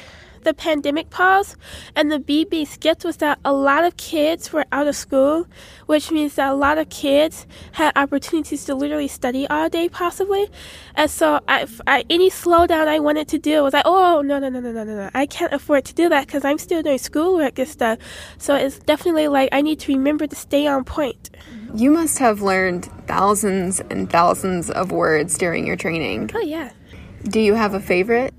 the 0.45 0.55
pandemic 0.55 1.11
pause 1.11 1.57
and 1.95 2.11
the 2.11 2.19
BB 2.19 2.67
skipped 2.67 3.05
was 3.05 3.19
that 3.19 3.39
a 3.45 3.53
lot 3.53 3.85
of 3.85 3.97
kids 3.97 4.53
were 4.53 4.65
out 4.73 4.87
of 4.87 4.97
school, 4.97 5.47
which 5.87 6.11
means 6.11 6.35
that 6.35 6.51
a 6.51 6.55
lot 6.55 6.79
of 6.79 6.89
kids 6.89 7.47
had 7.73 7.93
opportunities 7.97 8.65
to 8.65 8.75
literally 8.75 9.09
study 9.09 9.47
all 9.49 9.69
day, 9.69 9.89
possibly. 9.89 10.49
And 10.95 11.11
so, 11.11 11.41
I, 11.49 11.67
I, 11.87 12.05
any 12.11 12.31
slowdown 12.31 12.89
I 12.89 12.99
wanted 12.99 13.29
to 13.29 13.39
do 13.39 13.63
was 13.63 13.73
like, 13.73 13.85
oh, 13.87 14.23
no, 14.23 14.39
no, 14.39 14.49
no, 14.49 14.61
no, 14.61 14.73
no, 14.73 14.85
no, 14.85 14.97
no. 14.97 15.11
I 15.15 15.27
can't 15.27 15.53
afford 15.53 15.85
to 15.87 15.95
do 15.95 16.09
that 16.09 16.27
because 16.27 16.45
I'm 16.45 16.59
still 16.59 16.83
doing 16.83 16.99
schoolwork 16.99 17.59
and 17.59 17.69
stuff. 17.69 17.99
So, 18.39 18.55
it's 18.55 18.79
definitely 18.79 19.29
like 19.29 19.49
I 19.53 19.63
need 19.63 19.81
to 19.81 19.93
remember 19.93 20.27
to 20.27 20.37
stay 20.37 20.67
on 20.67 20.85
point. 20.85 21.31
You 21.75 21.91
must 21.91 22.19
have 22.19 22.43
learned 22.43 22.87
thousands 23.07 23.81
and 23.81 24.11
thousands 24.11 24.71
of 24.71 24.93
words 24.93 25.39
during 25.39 25.67
your 25.67 25.77
training. 25.77 26.31
Oh, 26.35 26.41
yeah. 26.41 26.71
Do 27.25 27.41
you 27.41 27.55
have 27.55 27.75
a 27.75 27.81
favorite? 27.81 28.35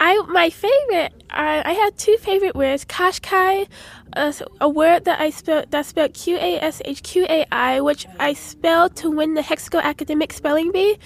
I 0.00 0.22
my 0.28 0.50
favorite. 0.50 1.12
I, 1.30 1.62
I 1.64 1.72
had 1.72 1.98
two 1.98 2.16
favorite 2.18 2.54
words. 2.54 2.84
Qashqai, 2.84 3.68
a 4.60 4.68
word 4.68 5.04
that 5.04 5.20
I 5.20 5.30
spelled 5.30 5.70
that 5.70 5.86
spelled 5.86 6.14
Q 6.14 6.36
A 6.36 6.60
S 6.60 6.80
H 6.84 7.02
Q 7.02 7.26
A 7.28 7.46
I, 7.52 7.80
which 7.80 8.06
I 8.18 8.32
spelled 8.32 8.96
to 8.96 9.10
win 9.10 9.34
the 9.34 9.42
Hexco 9.42 9.82
Academic 9.82 10.32
Spelling 10.32 10.72
Bee, 10.72 10.98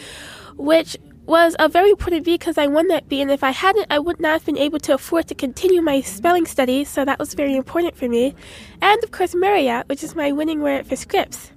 which 0.56 0.96
was 1.24 1.54
a 1.58 1.68
very 1.68 1.90
important 1.90 2.24
bee 2.24 2.34
because 2.34 2.58
I 2.58 2.66
won 2.66 2.88
that 2.88 3.08
bee, 3.08 3.20
and 3.22 3.30
if 3.30 3.44
I 3.44 3.50
hadn't, 3.50 3.86
I 3.90 3.98
would 3.98 4.20
not 4.20 4.32
have 4.32 4.44
been 4.44 4.58
able 4.58 4.80
to 4.80 4.94
afford 4.94 5.28
to 5.28 5.34
continue 5.34 5.80
my 5.80 6.00
spelling 6.00 6.46
studies. 6.46 6.88
So 6.88 7.04
that 7.04 7.18
was 7.18 7.34
very 7.34 7.56
important 7.56 7.96
for 7.96 8.08
me. 8.08 8.34
And 8.80 9.02
of 9.04 9.10
course, 9.12 9.34
Murraya, 9.34 9.88
which 9.88 10.02
is 10.02 10.16
my 10.16 10.32
winning 10.32 10.62
word 10.62 10.86
for 10.86 10.96
Scripps. 10.96 11.52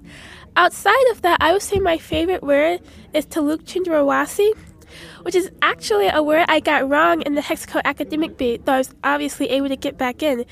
Outside 0.56 1.10
of 1.10 1.22
that, 1.22 1.38
I 1.40 1.52
would 1.52 1.62
say 1.62 1.78
my 1.78 1.98
favorite 1.98 2.42
word 2.42 2.80
is 3.12 3.26
Teluk 3.26 3.64
Cenderawasih 3.64 4.56
which 5.22 5.34
is 5.34 5.50
actually 5.62 6.08
a 6.08 6.22
word 6.22 6.44
I 6.48 6.60
got 6.60 6.88
wrong 6.88 7.22
in 7.22 7.34
the 7.34 7.40
Hexco 7.40 7.80
academic 7.84 8.36
bee, 8.36 8.58
though 8.58 8.74
I 8.74 8.78
was 8.78 8.94
obviously 9.02 9.50
able 9.50 9.68
to 9.68 9.76
get 9.76 9.98
back 9.98 10.22
in. 10.22 10.44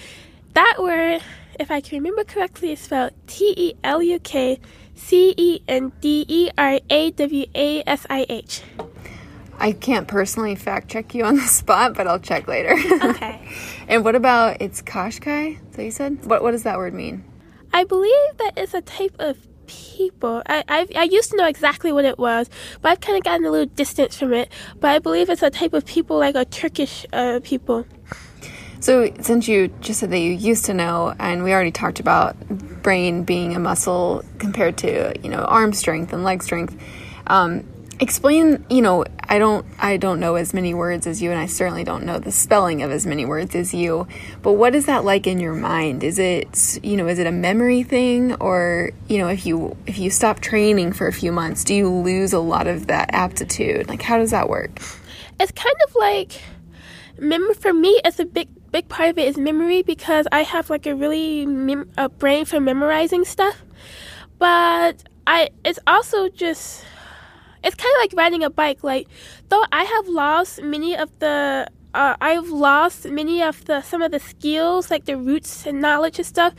That 0.54 0.76
word, 0.78 1.22
if 1.58 1.70
I 1.70 1.80
can 1.80 1.98
remember 1.98 2.24
correctly, 2.24 2.72
is 2.72 2.80
spelled 2.80 3.12
T 3.26 3.54
E 3.56 3.74
L 3.82 4.02
U 4.02 4.18
K 4.18 4.60
C 4.94 5.34
E 5.36 5.60
N 5.66 5.92
D 6.00 6.24
E 6.28 6.50
R 6.56 6.80
A 6.88 7.10
W 7.10 7.46
A 7.54 7.82
S 7.86 8.06
I 8.08 8.26
H. 8.28 8.62
I 9.58 9.72
can't 9.72 10.08
personally 10.08 10.56
fact 10.56 10.90
check 10.90 11.14
you 11.14 11.24
on 11.24 11.36
the 11.36 11.42
spot, 11.42 11.94
but 11.94 12.06
I'll 12.06 12.18
check 12.18 12.48
later. 12.48 12.76
Okay. 13.02 13.48
and 13.88 14.04
what 14.04 14.14
about 14.14 14.60
it's 14.60 14.82
Qashqai? 14.82 15.58
So 15.74 15.82
you 15.82 15.90
said 15.90 16.24
what? 16.26 16.42
What 16.42 16.52
does 16.52 16.64
that 16.64 16.78
word 16.78 16.94
mean? 16.94 17.24
I 17.72 17.84
believe 17.84 18.36
that 18.38 18.52
it's 18.56 18.74
a 18.74 18.80
type 18.80 19.16
of 19.18 19.36
people. 19.66 20.42
I, 20.46 20.64
I, 20.68 20.86
I 20.96 21.02
used 21.04 21.30
to 21.30 21.36
know 21.36 21.46
exactly 21.46 21.92
what 21.92 22.04
it 22.04 22.18
was, 22.18 22.48
but 22.80 22.90
I've 22.90 23.00
kind 23.00 23.16
of 23.18 23.24
gotten 23.24 23.44
a 23.46 23.50
little 23.50 23.66
distance 23.66 24.16
from 24.18 24.32
it. 24.32 24.50
But 24.80 24.90
I 24.90 24.98
believe 24.98 25.30
it's 25.30 25.42
a 25.42 25.50
type 25.50 25.72
of 25.72 25.84
people 25.84 26.18
like 26.18 26.34
a 26.34 26.44
Turkish 26.44 27.06
uh, 27.12 27.40
people. 27.42 27.86
So, 28.80 29.10
since 29.20 29.48
you 29.48 29.68
just 29.80 30.00
said 30.00 30.10
that 30.10 30.18
you 30.18 30.32
used 30.32 30.66
to 30.66 30.74
know, 30.74 31.14
and 31.18 31.42
we 31.42 31.52
already 31.54 31.72
talked 31.72 32.00
about 32.00 32.38
brain 32.82 33.24
being 33.24 33.56
a 33.56 33.58
muscle 33.58 34.22
compared 34.38 34.76
to 34.78 35.14
you 35.22 35.30
know 35.30 35.38
arm 35.38 35.72
strength 35.72 36.12
and 36.12 36.22
leg 36.22 36.42
strength, 36.42 36.76
um, 37.26 37.66
explain 38.00 38.64
you 38.68 38.82
know 38.82 39.04
i 39.28 39.38
don't 39.38 39.64
i 39.78 39.96
don't 39.96 40.20
know 40.20 40.34
as 40.34 40.52
many 40.52 40.74
words 40.74 41.06
as 41.06 41.22
you 41.22 41.30
and 41.30 41.38
i 41.38 41.46
certainly 41.46 41.84
don't 41.84 42.04
know 42.04 42.18
the 42.18 42.32
spelling 42.32 42.82
of 42.82 42.90
as 42.90 43.06
many 43.06 43.24
words 43.24 43.54
as 43.54 43.72
you 43.72 44.06
but 44.42 44.52
what 44.52 44.74
is 44.74 44.86
that 44.86 45.04
like 45.04 45.26
in 45.26 45.40
your 45.40 45.54
mind? 45.54 46.04
Is 46.04 46.18
it 46.18 46.78
you 46.82 46.96
know 46.96 47.06
is 47.08 47.18
it 47.18 47.26
a 47.26 47.32
memory 47.32 47.82
thing? 47.82 48.34
Or 48.34 48.90
you 49.08 49.18
know 49.18 49.28
if 49.28 49.46
you 49.46 49.76
if 49.86 49.98
you 49.98 50.10
stop 50.10 50.40
training 50.40 50.92
for 50.92 51.06
a 51.06 51.12
few 51.12 51.32
months 51.32 51.64
do 51.64 51.74
you 51.74 51.88
lose 51.88 52.32
a 52.32 52.38
lot 52.38 52.66
of 52.66 52.86
that 52.88 53.10
aptitude? 53.12 53.88
Like 53.88 54.02
how 54.02 54.18
does 54.18 54.30
that 54.30 54.48
work? 54.48 54.80
It's 55.40 55.52
kind 55.52 55.76
of 55.88 55.94
like 55.94 56.42
memory 57.18 57.54
for 57.54 57.72
me 57.72 58.00
it's 58.04 58.18
a 58.18 58.24
big 58.24 58.48
big 58.72 58.88
part 58.88 59.08
of 59.10 59.18
it 59.18 59.28
is 59.28 59.38
memory 59.38 59.82
because 59.82 60.26
i 60.32 60.42
have 60.42 60.68
like 60.68 60.84
a 60.84 60.92
really 60.96 61.46
mem- 61.46 61.88
a 61.96 62.08
brain 62.08 62.44
for 62.44 62.58
memorizing 62.58 63.24
stuff 63.24 63.62
but 64.40 65.00
i 65.24 65.48
it's 65.64 65.78
also 65.86 66.28
just 66.28 66.84
it's 67.64 67.74
kind 67.74 67.92
of 67.96 68.00
like 68.02 68.12
riding 68.16 68.44
a 68.44 68.50
bike. 68.50 68.84
Like, 68.84 69.08
though 69.48 69.64
I 69.72 69.84
have 69.84 70.08
lost 70.08 70.62
many 70.62 70.96
of 70.96 71.10
the, 71.18 71.66
uh, 71.94 72.16
I've 72.20 72.48
lost 72.50 73.06
many 73.06 73.42
of 73.42 73.64
the 73.64 73.82
some 73.82 74.02
of 74.02 74.12
the 74.12 74.20
skills, 74.20 74.90
like 74.90 75.06
the 75.06 75.16
roots 75.16 75.66
and 75.66 75.80
knowledge 75.80 76.18
and 76.18 76.26
stuff. 76.26 76.54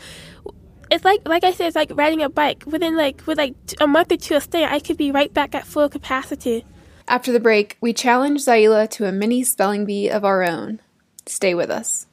it's 0.91 1.05
like 1.05 1.27
like 1.27 1.43
I 1.43 1.51
said, 1.51 1.67
it's 1.67 1.75
like 1.75 1.91
riding 1.93 2.21
a 2.21 2.29
bike. 2.29 2.63
Within 2.65 2.97
like 2.97 3.25
with 3.27 3.37
like 3.37 3.55
a 3.79 3.87
month 3.87 4.11
or 4.11 4.17
two 4.17 4.35
of 4.35 4.43
staying, 4.43 4.65
I 4.65 4.79
could 4.79 4.97
be 4.97 5.11
right 5.11 5.33
back 5.33 5.55
at 5.55 5.65
full 5.65 5.89
capacity. 5.89 6.65
After 7.07 7.31
the 7.31 7.39
break, 7.39 7.77
we 7.81 7.93
challenge 7.93 8.43
Zaila 8.43 8.89
to 8.91 9.05
a 9.05 9.11
mini 9.11 9.43
spelling 9.43 9.85
bee 9.85 10.09
of 10.09 10.25
our 10.25 10.43
own. 10.43 10.81
Stay 11.27 11.53
with 11.53 11.69
us. 11.69 12.07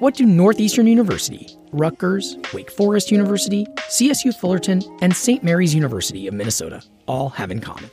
What 0.00 0.14
do 0.14 0.24
Northeastern 0.24 0.86
University, 0.86 1.48
Rutgers, 1.72 2.36
Wake 2.54 2.70
Forest 2.70 3.10
University, 3.10 3.66
CSU 3.88 4.32
Fullerton, 4.32 4.80
and 5.02 5.12
St. 5.12 5.42
Mary's 5.42 5.74
University 5.74 6.28
of 6.28 6.34
Minnesota 6.34 6.80
all 7.08 7.30
have 7.30 7.50
in 7.50 7.60
common? 7.60 7.90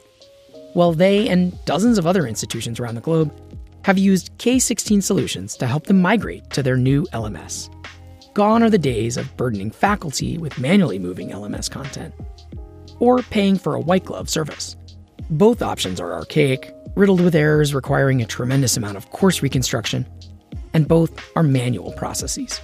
Well, 0.75 0.93
they 0.93 1.27
and 1.29 1.57
dozens 1.65 1.97
of 1.97 2.05
other 2.05 2.27
institutions 2.27 2.79
around 2.79 2.93
the 2.93 3.01
globe 3.01 3.33
have 3.85 3.97
used 3.97 4.37
K16 4.37 5.01
solutions 5.01 5.57
to 5.57 5.65
help 5.65 5.87
them 5.87 5.99
migrate 5.99 6.47
to 6.51 6.61
their 6.61 6.77
new 6.77 7.05
LMS. 7.05 7.71
Gone 8.35 8.61
are 8.61 8.69
the 8.69 8.77
days 8.77 9.17
of 9.17 9.35
burdening 9.35 9.71
faculty 9.71 10.37
with 10.37 10.59
manually 10.59 10.99
moving 10.99 11.31
LMS 11.31 11.71
content 11.71 12.13
or 12.99 13.23
paying 13.23 13.57
for 13.57 13.73
a 13.73 13.79
white 13.79 14.05
glove 14.05 14.29
service. 14.29 14.75
Both 15.31 15.63
options 15.63 15.99
are 15.99 16.13
archaic, 16.13 16.71
riddled 16.95 17.21
with 17.21 17.33
errors 17.33 17.73
requiring 17.73 18.21
a 18.21 18.25
tremendous 18.25 18.77
amount 18.77 18.95
of 18.95 19.09
course 19.09 19.41
reconstruction, 19.41 20.05
and 20.75 20.87
both 20.87 21.11
are 21.35 21.41
manual 21.41 21.93
processes. 21.93 22.61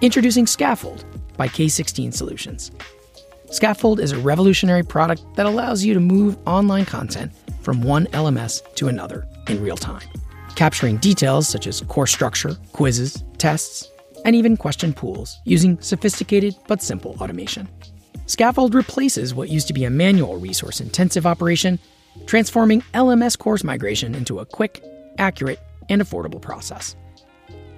Introducing 0.00 0.46
Scaffold 0.46 1.04
by 1.36 1.46
K16 1.46 2.12
Solutions. 2.12 2.72
Scaffold 3.50 4.00
is 4.00 4.10
a 4.10 4.18
revolutionary 4.18 4.82
product 4.82 5.22
that 5.36 5.46
allows 5.46 5.84
you 5.84 5.94
to 5.94 6.00
move 6.00 6.36
online 6.46 6.86
content 6.86 7.30
from 7.60 7.82
one 7.82 8.06
LMS 8.06 8.62
to 8.74 8.88
another 8.88 9.28
in 9.48 9.62
real 9.62 9.76
time, 9.76 10.08
capturing 10.56 10.96
details 10.96 11.46
such 11.46 11.66
as 11.66 11.82
course 11.82 12.10
structure, 12.10 12.56
quizzes, 12.72 13.22
tests, 13.38 13.88
and 14.24 14.34
even 14.34 14.56
question 14.56 14.92
pools 14.92 15.38
using 15.44 15.78
sophisticated 15.80 16.56
but 16.66 16.82
simple 16.82 17.16
automation. 17.20 17.68
Scaffold 18.26 18.74
replaces 18.74 19.34
what 19.34 19.50
used 19.50 19.66
to 19.66 19.74
be 19.74 19.84
a 19.84 19.90
manual 19.90 20.38
resource 20.38 20.80
intensive 20.80 21.26
operation, 21.26 21.78
transforming 22.26 22.80
LMS 22.94 23.38
course 23.38 23.62
migration 23.62 24.14
into 24.14 24.38
a 24.38 24.46
quick, 24.46 24.82
accurate, 25.18 25.60
and 25.88 26.02
affordable 26.02 26.40
process. 26.40 26.96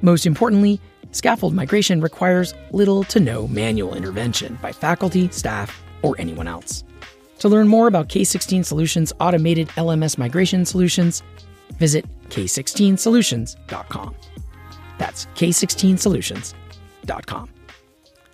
Most 0.02 0.26
importantly, 0.26 0.80
scaffold 1.12 1.54
migration 1.54 2.00
requires 2.00 2.54
little 2.70 3.04
to 3.04 3.20
no 3.20 3.48
manual 3.48 3.94
intervention 3.94 4.58
by 4.60 4.72
faculty, 4.72 5.28
staff, 5.30 5.82
or 6.02 6.16
anyone 6.18 6.48
else. 6.48 6.84
To 7.40 7.48
learn 7.48 7.68
more 7.68 7.86
about 7.86 8.08
K16 8.08 8.64
Solutions' 8.64 9.12
automated 9.20 9.68
LMS 9.70 10.18
migration 10.18 10.64
solutions, 10.64 11.22
visit 11.78 12.04
k16solutions.com. 12.28 14.14
That's 14.98 15.26
k16solutions.com. 15.26 17.48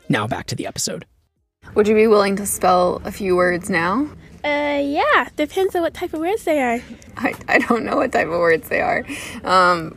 Now 0.09 0.27
back 0.27 0.47
to 0.47 0.55
the 0.55 0.67
episode. 0.67 1.05
Would 1.75 1.89
you 1.89 1.95
be 1.95 2.07
willing 2.07 2.37
to 2.37 2.47
spell 2.47 3.01
a 3.05 3.11
few 3.11 3.35
words 3.35 3.71
now? 3.71 4.09
Uh, 4.45 4.81
yeah, 4.85 5.29
depends 5.37 5.75
on 5.77 5.83
what 5.83 5.95
type 5.95 6.13
of 6.15 6.21
words 6.21 6.45
they 6.45 6.61
are. 6.61 6.81
I, 7.17 7.35
I 7.49 7.59
don't 7.59 7.85
know 7.85 7.97
what 7.97 8.13
type 8.13 8.27
of 8.27 8.39
words 8.41 8.69
they 8.69 8.81
are, 8.81 9.05
um, 9.45 9.97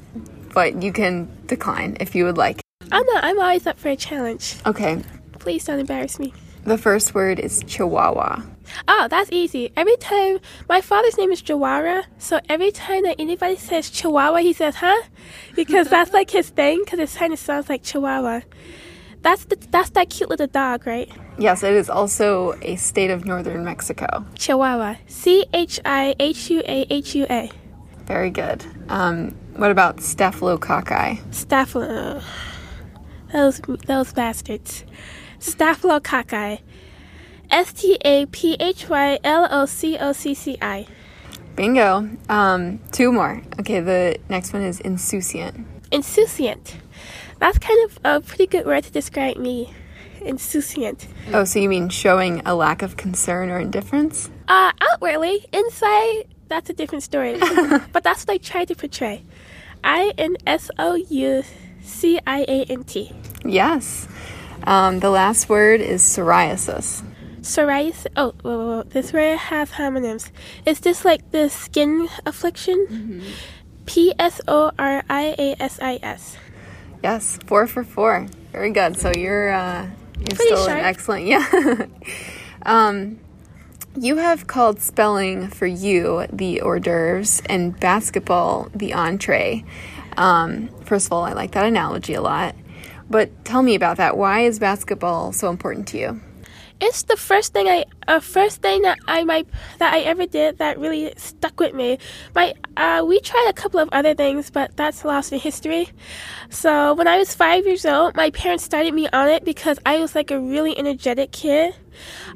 but 0.53 0.83
you 0.83 0.91
can 0.93 1.29
decline 1.47 1.97
if 1.99 2.13
you 2.15 2.25
would 2.25 2.37
like. 2.37 2.61
I'm 2.91 3.05
not. 3.07 3.23
I'm 3.23 3.39
always 3.39 3.65
up 3.65 3.79
for 3.79 3.89
a 3.89 3.95
challenge. 3.95 4.55
Okay, 4.65 5.01
Please 5.39 5.65
don't 5.65 5.79
embarrass 5.79 6.19
me. 6.19 6.33
the 6.63 6.77
first 6.77 7.13
word 7.15 7.39
is 7.39 7.63
Chihuahua. 7.67 8.41
Oh, 8.87 9.07
that's 9.09 9.31
easy. 9.31 9.71
Every 9.75 9.95
time 9.97 10.39
my 10.67 10.81
father's 10.81 11.17
name 11.17 11.31
is 11.31 11.41
Jawara, 11.41 12.05
so 12.17 12.39
every 12.49 12.71
time 12.71 13.03
that 13.03 13.15
anybody 13.19 13.55
says 13.55 13.89
Chihuahua, 13.89 14.37
he 14.39 14.53
says, 14.53 14.75
"Huh?" 14.75 15.01
Because 15.55 15.89
that's 15.89 16.13
like 16.13 16.29
his 16.29 16.49
thing. 16.49 16.81
Because 16.83 16.99
it 16.99 17.17
kind 17.17 17.33
of 17.33 17.39
sounds 17.39 17.69
like 17.69 17.81
Chihuahua. 17.83 18.41
That's 19.25 19.43
the 19.45 19.55
that's 19.71 19.89
that 19.89 20.11
cute 20.11 20.29
little 20.29 20.45
dog, 20.45 20.85
right? 20.85 21.11
Yes, 21.39 21.63
it 21.63 21.73
is 21.73 21.89
also 21.89 22.53
a 22.61 22.75
state 22.75 23.09
of 23.09 23.25
northern 23.25 23.65
Mexico. 23.65 24.23
Chihuahua. 24.35 24.97
C 25.07 25.47
H 25.51 25.79
I 25.83 26.13
H 26.19 26.51
U 26.51 26.61
A 26.63 26.85
H 26.91 27.15
U 27.15 27.25
A. 27.27 27.49
Very 28.05 28.29
good. 28.29 28.63
Um, 28.87 29.31
what 29.55 29.71
about 29.71 29.97
Staphylococci? 29.97 31.23
Staphylo. 31.31 32.21
Those 33.33 33.59
those 33.87 34.13
bastards. 34.13 34.85
Staphylococci. 35.39 36.59
S 37.49 37.73
T 37.73 37.97
A 38.05 38.27
P 38.27 38.55
H 38.59 38.87
Y 38.89 39.17
L 39.23 39.47
O 39.49 39.65
C 39.65 39.97
O 39.97 40.11
C 40.11 40.35
C 40.35 40.55
I. 40.61 40.85
Bingo. 41.55 42.07
Um, 42.29 42.79
two 42.91 43.11
more. 43.11 43.41
Okay, 43.59 43.79
the 43.79 44.19
next 44.29 44.53
one 44.53 44.61
is 44.61 44.79
insouciant. 44.81 45.65
Insouciant. 45.91 46.75
That's 47.39 47.57
kind 47.59 47.89
of 47.89 47.99
a 48.03 48.21
pretty 48.21 48.47
good 48.47 48.65
word 48.65 48.83
to 48.85 48.91
describe 48.91 49.37
me. 49.37 49.73
Insouciant. 50.21 51.07
Oh, 51.33 51.43
so 51.43 51.59
you 51.59 51.69
mean 51.69 51.89
showing 51.89 52.41
a 52.45 52.55
lack 52.55 52.81
of 52.81 52.97
concern 52.97 53.49
or 53.49 53.59
indifference? 53.59 54.29
Uh, 54.47 54.71
outwardly, 54.81 55.45
inside, 55.53 56.23
that's 56.47 56.69
a 56.69 56.73
different 56.73 57.03
story. 57.03 57.37
but 57.91 58.03
that's 58.03 58.25
what 58.25 58.33
I 58.33 58.37
try 58.37 58.65
to 58.65 58.75
portray. 58.75 59.23
I 59.83 60.13
N 60.17 60.37
S 60.47 60.71
O 60.79 60.95
U 60.95 61.43
C 61.81 62.19
I 62.25 62.41
A 62.47 62.63
N 62.63 62.83
T. 62.83 63.11
Yes. 63.43 64.07
Um, 64.63 64.99
the 64.99 65.11
last 65.11 65.47
word 65.47 65.79
is 65.81 66.01
psoriasis. 66.01 67.03
Psoriasis. 67.41 68.07
Oh, 68.15 68.33
whoa, 68.41 68.57
whoa, 68.57 68.67
whoa. 68.77 68.83
this 68.83 69.13
word 69.13 69.37
has 69.37 69.69
homonyms. 69.71 70.31
Is 70.65 70.79
this 70.79 71.05
like 71.05 71.29
the 71.29 71.49
skin 71.49 72.09
affliction? 72.25 73.21
P 73.85 74.13
S 74.17 74.41
O 74.47 74.71
R 74.79 75.03
I 75.07 75.35
A 75.37 75.55
S 75.61 75.79
I 75.79 75.99
S. 76.01 76.37
Yes, 77.05 77.37
four 77.45 77.67
for 77.67 77.83
four. 77.83 78.25
Very 78.51 78.71
good. 78.71 78.97
So 78.97 79.11
you're 79.15 79.53
uh, 79.53 79.83
you're 80.17 80.35
Pretty 80.35 80.55
still 80.55 80.65
an 80.65 80.79
excellent. 80.79 81.25
Yeah. 81.27 81.85
um, 82.63 83.19
you 83.95 84.17
have 84.17 84.47
called 84.47 84.81
spelling 84.81 85.49
for 85.49 85.67
you 85.67 86.25
the 86.33 86.61
hors 86.61 86.79
d'oeuvres 86.79 87.43
and 87.45 87.79
basketball 87.79 88.69
the 88.73 88.95
entree. 88.95 89.63
Um, 90.17 90.69
first 90.83 91.05
of 91.05 91.13
all, 91.13 91.23
I 91.23 91.33
like 91.33 91.51
that 91.51 91.65
analogy 91.65 92.15
a 92.15 92.23
lot. 92.23 92.55
But 93.07 93.45
tell 93.45 93.61
me 93.61 93.75
about 93.75 93.97
that. 93.97 94.17
Why 94.17 94.39
is 94.39 94.57
basketball 94.57 95.31
so 95.31 95.51
important 95.51 95.87
to 95.89 95.99
you? 95.99 96.21
It's 96.81 97.03
the 97.03 97.15
first 97.15 97.53
thing 97.53 97.69
I, 97.69 97.85
uh, 98.07 98.19
first 98.19 98.61
thing 98.61 98.81
that 98.81 98.99
I 99.07 99.23
might 99.23 99.47
that 99.79 99.93
I 99.93 99.99
ever 100.01 100.25
did 100.25 100.57
that 100.57 100.77
really 100.77 101.13
stuck 101.15 101.59
with 101.59 101.73
me. 101.73 101.99
My, 102.33 102.53
uh, 102.75 103.03
we 103.07 103.21
tried 103.21 103.47
a 103.49 103.53
couple 103.53 103.79
of 103.79 103.87
other 103.93 104.13
things, 104.13 104.49
but 104.49 104.75
that's 104.75 105.05
lost 105.05 105.31
in 105.31 105.39
history. 105.39 105.89
So 106.49 106.93
when 106.93 107.07
I 107.07 107.17
was 107.17 107.33
five 107.33 107.65
years 107.65 107.85
old, 107.85 108.15
my 108.15 108.29
parents 108.29 108.65
started 108.65 108.93
me 108.93 109.07
on 109.13 109.29
it 109.29 109.45
because 109.45 109.79
I 109.85 109.99
was 109.99 110.15
like 110.15 110.31
a 110.31 110.39
really 110.39 110.77
energetic 110.77 111.31
kid. 111.31 111.75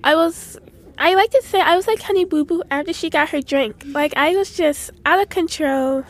I 0.05 0.15
was, 0.15 0.57
I 0.97 1.15
like 1.15 1.31
to 1.31 1.41
say 1.43 1.59
I 1.59 1.75
was 1.75 1.85
like 1.85 2.01
Honey 2.01 2.23
Boo 2.23 2.45
Boo 2.45 2.63
after 2.71 2.93
she 2.93 3.09
got 3.09 3.29
her 3.29 3.41
drink. 3.41 3.83
Like 3.87 4.13
I 4.15 4.35
was 4.37 4.55
just 4.55 4.91
out 5.05 5.21
of 5.21 5.27
control. 5.27 6.05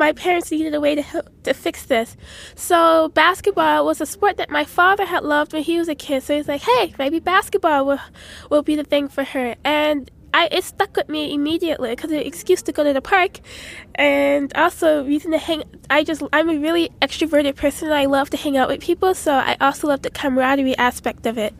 My 0.00 0.12
parents 0.12 0.50
needed 0.50 0.74
a 0.74 0.80
way 0.80 0.94
to 0.94 1.02
help, 1.02 1.26
to 1.42 1.52
fix 1.52 1.84
this. 1.84 2.16
So 2.54 3.10
basketball 3.10 3.84
was 3.84 4.00
a 4.00 4.06
sport 4.06 4.38
that 4.38 4.48
my 4.48 4.64
father 4.64 5.04
had 5.04 5.24
loved 5.24 5.52
when 5.52 5.62
he 5.62 5.78
was 5.78 5.88
a 5.88 5.94
kid. 5.94 6.22
So 6.22 6.34
he's 6.34 6.48
like, 6.48 6.62
"Hey, 6.62 6.94
maybe 6.98 7.20
basketball 7.20 7.84
will 7.84 8.00
will 8.48 8.62
be 8.62 8.76
the 8.76 8.84
thing 8.84 9.08
for 9.08 9.24
her." 9.24 9.56
And 9.62 10.10
I 10.32 10.48
it 10.50 10.64
stuck 10.64 10.96
with 10.96 11.10
me 11.10 11.34
immediately 11.34 11.90
because 11.90 12.10
an 12.12 12.20
excuse 12.20 12.62
to 12.62 12.72
go 12.72 12.82
to 12.82 12.94
the 12.94 13.02
park, 13.02 13.40
and 13.94 14.50
also 14.56 15.04
reason 15.04 15.32
to 15.32 15.38
hang. 15.38 15.64
I 15.90 16.02
just 16.02 16.22
I'm 16.32 16.48
a 16.48 16.56
really 16.56 16.90
extroverted 17.02 17.56
person. 17.56 17.92
I 17.92 18.06
love 18.06 18.30
to 18.30 18.38
hang 18.38 18.56
out 18.56 18.68
with 18.70 18.80
people, 18.80 19.14
so 19.14 19.34
I 19.34 19.58
also 19.60 19.88
love 19.88 20.00
the 20.00 20.10
camaraderie 20.10 20.78
aspect 20.78 21.26
of 21.26 21.36
it. 21.36 21.52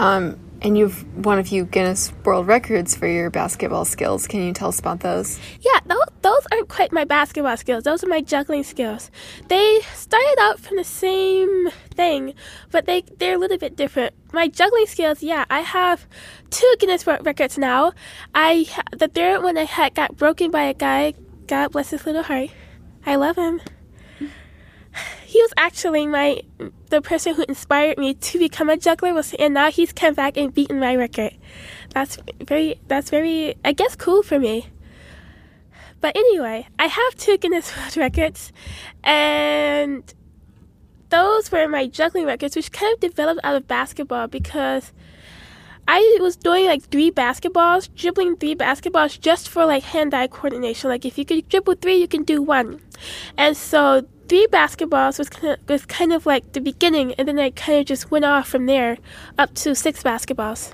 Um, 0.00 0.36
and 0.66 0.76
you've 0.76 1.24
won 1.24 1.38
a 1.38 1.44
few 1.44 1.64
Guinness 1.64 2.12
World 2.24 2.48
Records 2.48 2.96
for 2.96 3.06
your 3.06 3.30
basketball 3.30 3.84
skills. 3.84 4.26
Can 4.26 4.42
you 4.42 4.52
tell 4.52 4.66
us 4.66 4.80
about 4.80 4.98
those? 4.98 5.38
Yeah, 5.60 5.78
those, 5.86 6.02
those 6.22 6.44
aren't 6.50 6.68
quite 6.68 6.90
my 6.90 7.04
basketball 7.04 7.56
skills. 7.56 7.84
Those 7.84 8.02
are 8.02 8.08
my 8.08 8.20
juggling 8.20 8.64
skills. 8.64 9.12
They 9.46 9.80
started 9.94 10.36
out 10.40 10.58
from 10.58 10.76
the 10.76 10.82
same 10.82 11.70
thing, 11.94 12.34
but 12.72 12.86
they 12.86 13.04
they're 13.18 13.36
a 13.36 13.38
little 13.38 13.58
bit 13.58 13.76
different. 13.76 14.12
My 14.32 14.48
juggling 14.48 14.86
skills, 14.86 15.22
yeah, 15.22 15.44
I 15.48 15.60
have 15.60 16.04
two 16.50 16.74
Guinness 16.80 17.06
World 17.06 17.24
Records 17.24 17.56
now. 17.56 17.92
I 18.34 18.66
The 18.90 19.06
third 19.06 19.44
one 19.44 19.56
I 19.56 19.66
had 19.66 19.94
got 19.94 20.16
broken 20.16 20.50
by 20.50 20.64
a 20.64 20.74
guy. 20.74 21.14
God 21.46 21.70
bless 21.70 21.90
his 21.90 22.04
little 22.04 22.24
heart. 22.24 22.50
I 23.06 23.14
love 23.14 23.36
him. 23.36 23.60
He 25.36 25.42
was 25.42 25.52
actually 25.58 26.06
my 26.06 26.40
the 26.88 27.02
person 27.02 27.34
who 27.34 27.44
inspired 27.46 27.98
me 27.98 28.14
to 28.14 28.38
become 28.38 28.70
a 28.70 28.76
juggler 28.78 29.12
was 29.12 29.34
and 29.34 29.52
now 29.52 29.70
he's 29.70 29.92
come 29.92 30.14
back 30.14 30.38
and 30.38 30.54
beaten 30.54 30.80
my 30.80 30.96
record. 30.96 31.36
That's 31.92 32.16
very 32.42 32.80
that's 32.88 33.10
very 33.10 33.54
I 33.62 33.72
guess 33.72 33.96
cool 33.96 34.22
for 34.22 34.38
me. 34.38 34.70
But 36.00 36.16
anyway, 36.16 36.68
I 36.78 36.86
have 36.86 37.16
two 37.16 37.36
Guinness 37.36 37.76
World 37.76 37.98
Records, 37.98 38.50
and 39.04 40.14
those 41.10 41.52
were 41.52 41.68
my 41.68 41.86
juggling 41.86 42.24
records, 42.24 42.56
which 42.56 42.72
kind 42.72 42.94
of 42.94 43.00
developed 43.00 43.40
out 43.44 43.56
of 43.56 43.68
basketball 43.68 44.28
because 44.28 44.94
I 45.86 46.16
was 46.18 46.36
doing 46.36 46.64
like 46.64 46.84
three 46.84 47.10
basketballs, 47.10 47.94
dribbling 47.94 48.36
three 48.36 48.54
basketballs 48.54 49.20
just 49.20 49.50
for 49.50 49.66
like 49.66 49.82
hand 49.82 50.14
eye 50.14 50.28
coordination. 50.28 50.88
Like 50.88 51.04
if 51.04 51.18
you 51.18 51.26
could 51.26 51.46
dribble 51.50 51.74
three, 51.74 51.96
you 51.96 52.08
can 52.08 52.22
do 52.22 52.40
one. 52.40 52.80
And 53.36 53.54
so 53.54 54.06
three 54.28 54.46
basketballs 54.46 55.18
was 55.18 55.28
kind 55.28 55.54
of, 55.54 55.68
was 55.68 55.86
kind 55.86 56.12
of 56.12 56.26
like 56.26 56.52
the 56.52 56.60
beginning, 56.60 57.14
and 57.14 57.28
then 57.28 57.38
I 57.38 57.50
kind 57.50 57.80
of 57.80 57.86
just 57.86 58.10
went 58.10 58.24
off 58.24 58.48
from 58.48 58.66
there 58.66 58.98
up 59.38 59.54
to 59.56 59.74
six 59.74 60.02
basketballs. 60.02 60.72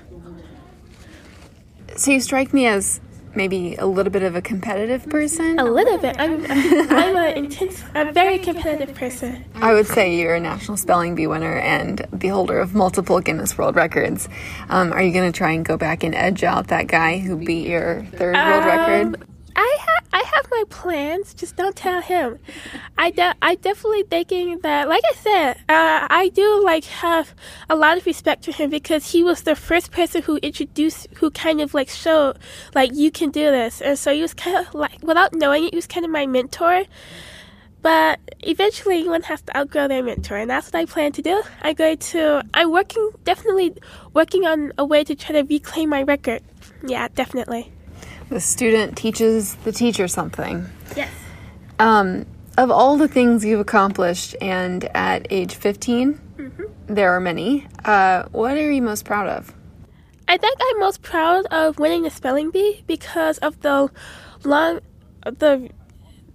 So 1.95 2.11
you 2.11 2.21
strike 2.21 2.53
me 2.53 2.65
as 2.65 2.99
maybe 3.35 3.75
a 3.75 3.85
little 3.85 4.11
bit 4.11 4.23
of 4.23 4.35
a 4.35 4.41
competitive 4.41 5.07
person. 5.09 5.59
A 5.59 5.63
little 5.63 5.97
bit. 5.97 6.15
I'm 6.19 6.45
I'm 6.49 7.15
an 7.15 7.37
intense, 7.37 7.83
a 7.95 8.11
very 8.11 8.39
competitive 8.39 8.95
person. 8.95 9.45
I 9.55 9.73
would 9.73 9.87
say 9.87 10.15
you're 10.15 10.35
a 10.35 10.39
national 10.39 10.77
spelling 10.77 11.15
bee 11.15 11.27
winner 11.27 11.57
and 11.57 12.07
the 12.11 12.29
holder 12.29 12.59
of 12.59 12.73
multiple 12.75 13.19
Guinness 13.19 13.57
World 13.57 13.75
Records. 13.75 14.27
Um, 14.69 14.91
are 14.93 15.01
you 15.01 15.13
going 15.13 15.31
to 15.31 15.37
try 15.37 15.51
and 15.51 15.65
go 15.65 15.77
back 15.77 16.03
and 16.03 16.15
edge 16.15 16.43
out 16.43 16.67
that 16.67 16.87
guy 16.87 17.19
who 17.19 17.37
beat 17.37 17.67
your 17.67 18.03
third 18.13 18.35
world 18.35 18.65
record? 18.65 19.07
Um, 19.07 19.15
I 19.55 19.77
have 19.81 19.92
I 20.13 20.23
have 20.35 20.45
my 20.51 20.63
plans. 20.69 21.33
Just 21.33 21.55
don't 21.55 21.75
tell 21.75 21.99
him. 21.99 22.37
I 22.99 23.09
de- 23.09 23.35
I 23.41 23.55
definitely 23.55 24.03
thinking 24.03 24.59
that, 24.59 24.87
like 24.87 25.01
I 25.11 25.15
said, 25.15 25.57
uh, 25.67 26.07
I 26.07 26.29
do 26.29 26.63
like 26.63 26.85
have 26.85 27.33
a 27.67 27.75
lot 27.75 27.97
of 27.97 28.05
respect 28.05 28.45
for 28.45 28.51
him 28.51 28.69
because 28.69 29.11
he 29.11 29.23
was 29.23 29.41
the 29.41 29.55
first 29.55 29.91
person 29.91 30.21
who 30.21 30.37
introduced, 30.37 31.07
who 31.15 31.31
kind 31.31 31.59
of 31.61 31.73
like 31.73 31.89
showed, 31.89 32.37
like 32.75 32.93
you 32.93 33.09
can 33.09 33.31
do 33.31 33.49
this, 33.49 33.81
and 33.81 33.97
so 33.97 34.13
he 34.13 34.21
was 34.21 34.35
kind 34.35 34.55
of 34.55 34.75
like 34.75 35.01
without 35.01 35.33
knowing 35.33 35.65
it, 35.65 35.73
he 35.73 35.77
was 35.77 35.87
kind 35.87 36.05
of 36.05 36.11
my 36.11 36.27
mentor. 36.27 36.85
But 37.81 38.19
eventually, 38.39 39.09
one 39.09 39.23
has 39.23 39.41
to 39.41 39.57
outgrow 39.57 39.89
their 39.89 40.03
mentor, 40.03 40.37
and 40.37 40.49
that's 40.49 40.67
what 40.67 40.75
I 40.75 40.85
plan 40.85 41.11
to 41.13 41.21
do. 41.21 41.41
I'm 41.61 41.73
going 41.73 41.97
to. 41.97 42.45
I'm 42.53 42.71
working, 42.71 43.09
definitely 43.25 43.73
working 44.13 44.45
on 44.45 44.71
a 44.77 44.85
way 44.85 45.03
to 45.03 45.15
try 45.15 45.33
to 45.33 45.41
reclaim 45.41 45.89
my 45.89 46.03
record. 46.03 46.43
Yeah, 46.87 47.09
definitely. 47.13 47.72
The 48.33 48.41
student 48.41 48.97
teaches 48.97 49.53
the 49.63 49.71
teacher 49.71 50.07
something. 50.07 50.67
Yes. 50.95 51.11
Um, 51.77 52.25
of 52.57 52.71
all 52.71 52.97
the 52.97 53.07
things 53.07 53.45
you've 53.45 53.59
accomplished, 53.59 54.35
and 54.41 54.85
at 54.95 55.27
age 55.29 55.53
15, 55.53 56.19
there 56.87 57.11
are 57.11 57.19
many, 57.19 57.67
uh, 57.85 58.23
what 58.31 58.57
are 58.57 58.71
you 58.71 58.81
most 58.81 59.05
proud 59.05 59.27
of? 59.27 59.53
I 60.27 60.37
think 60.37 60.57
I'm 60.59 60.79
most 60.79 61.03
proud 61.03 61.45
of 61.51 61.77
winning 61.77 62.01
the 62.01 62.09
spelling 62.09 62.49
bee 62.49 62.83
because 62.87 63.37
of 63.37 63.61
the 63.61 63.91
long, 64.43 64.79
the 65.25 65.69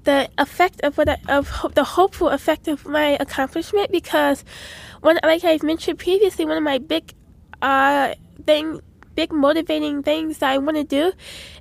the 0.05 0.31
effect 0.39 0.81
of 0.83 0.99
what 0.99 1.09
I, 1.09 1.19
of 1.29 1.49
ho- 1.49 1.71
the 1.71 1.83
hopeful 1.83 2.29
effect 2.29 2.69
of 2.69 2.87
my 2.87 3.17
accomplishment. 3.19 3.91
Because 3.91 4.45
one, 5.01 5.19
like 5.25 5.43
I've 5.43 5.65
mentioned 5.65 5.99
previously, 5.99 6.45
one 6.45 6.59
of 6.59 6.63
my 6.63 6.79
big 6.79 7.13
uh 7.61 8.15
thing, 8.47 8.81
big 9.18 9.33
motivating 9.33 10.00
things 10.00 10.38
that 10.38 10.48
I 10.48 10.59
want 10.59 10.76
to 10.76 10.85
do 10.85 11.12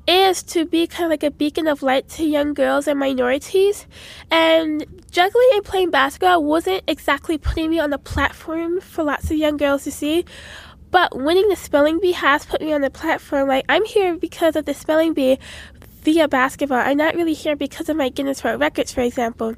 is 0.08 0.44
to 0.44 0.64
be 0.64 0.86
kind 0.86 1.06
of 1.06 1.10
like 1.10 1.24
a 1.24 1.32
beacon 1.32 1.66
of 1.66 1.82
light 1.82 2.08
to 2.10 2.24
young 2.24 2.54
girls 2.54 2.88
and 2.88 3.00
minorities. 3.00 3.88
And 4.30 4.86
juggling 5.10 5.50
and 5.56 5.66
playing 5.66 5.90
basketball 5.90 6.44
wasn't 6.44 6.84
exactly 6.88 7.40
putting 7.40 7.72
me 7.72 7.80
on 7.80 7.90
the 7.90 7.98
platform 7.98 8.80
for 8.80 9.04
lots 9.04 9.32
of 9.32 9.38
young 9.38 9.58
girls 9.58 9.86
to 9.86 9.92
see. 9.92 10.24
But 10.92 11.18
winning 11.18 11.50
the 11.50 11.56
spelling 11.56 12.00
bee 12.00 12.12
has 12.12 12.46
put 12.46 12.62
me 12.62 12.74
on 12.74 12.82
the 12.82 12.92
platform. 12.92 13.48
Like 13.48 13.66
I'm 13.68 13.86
here 13.86 14.16
because 14.16 14.56
of 14.56 14.66
the 14.66 14.76
spelling 14.76 15.16
bee 15.16 15.40
via 16.04 16.28
basketball. 16.28 16.78
I'm 16.78 16.98
not 16.98 17.16
really 17.16 17.34
here 17.34 17.56
because 17.56 17.90
of 17.90 17.98
my 17.98 18.10
Guinness 18.10 18.44
World 18.44 18.62
Records, 18.62 18.94
for 18.94 19.02
example. 19.02 19.56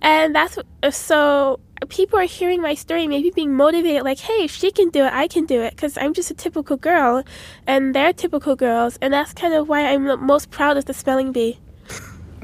And 0.00 0.34
that's 0.34 0.58
so 0.92 1.60
people 1.88 2.18
are 2.18 2.24
hearing 2.24 2.60
my 2.60 2.74
story, 2.74 3.06
maybe 3.06 3.30
being 3.30 3.54
motivated, 3.54 4.02
like, 4.02 4.18
hey, 4.18 4.44
if 4.44 4.50
she 4.50 4.70
can 4.70 4.90
do 4.90 5.04
it, 5.04 5.12
I 5.12 5.28
can 5.28 5.46
do 5.46 5.62
it, 5.62 5.76
because 5.76 5.96
I'm 5.96 6.12
just 6.12 6.30
a 6.30 6.34
typical 6.34 6.76
girl, 6.76 7.22
and 7.66 7.94
they're 7.94 8.12
typical 8.12 8.56
girls, 8.56 8.98
and 9.00 9.12
that's 9.12 9.32
kind 9.32 9.54
of 9.54 9.68
why 9.68 9.86
I'm 9.86 10.04
the 10.04 10.16
most 10.16 10.50
proud 10.50 10.76
of 10.76 10.86
the 10.86 10.94
spelling 10.94 11.32
bee. 11.32 11.58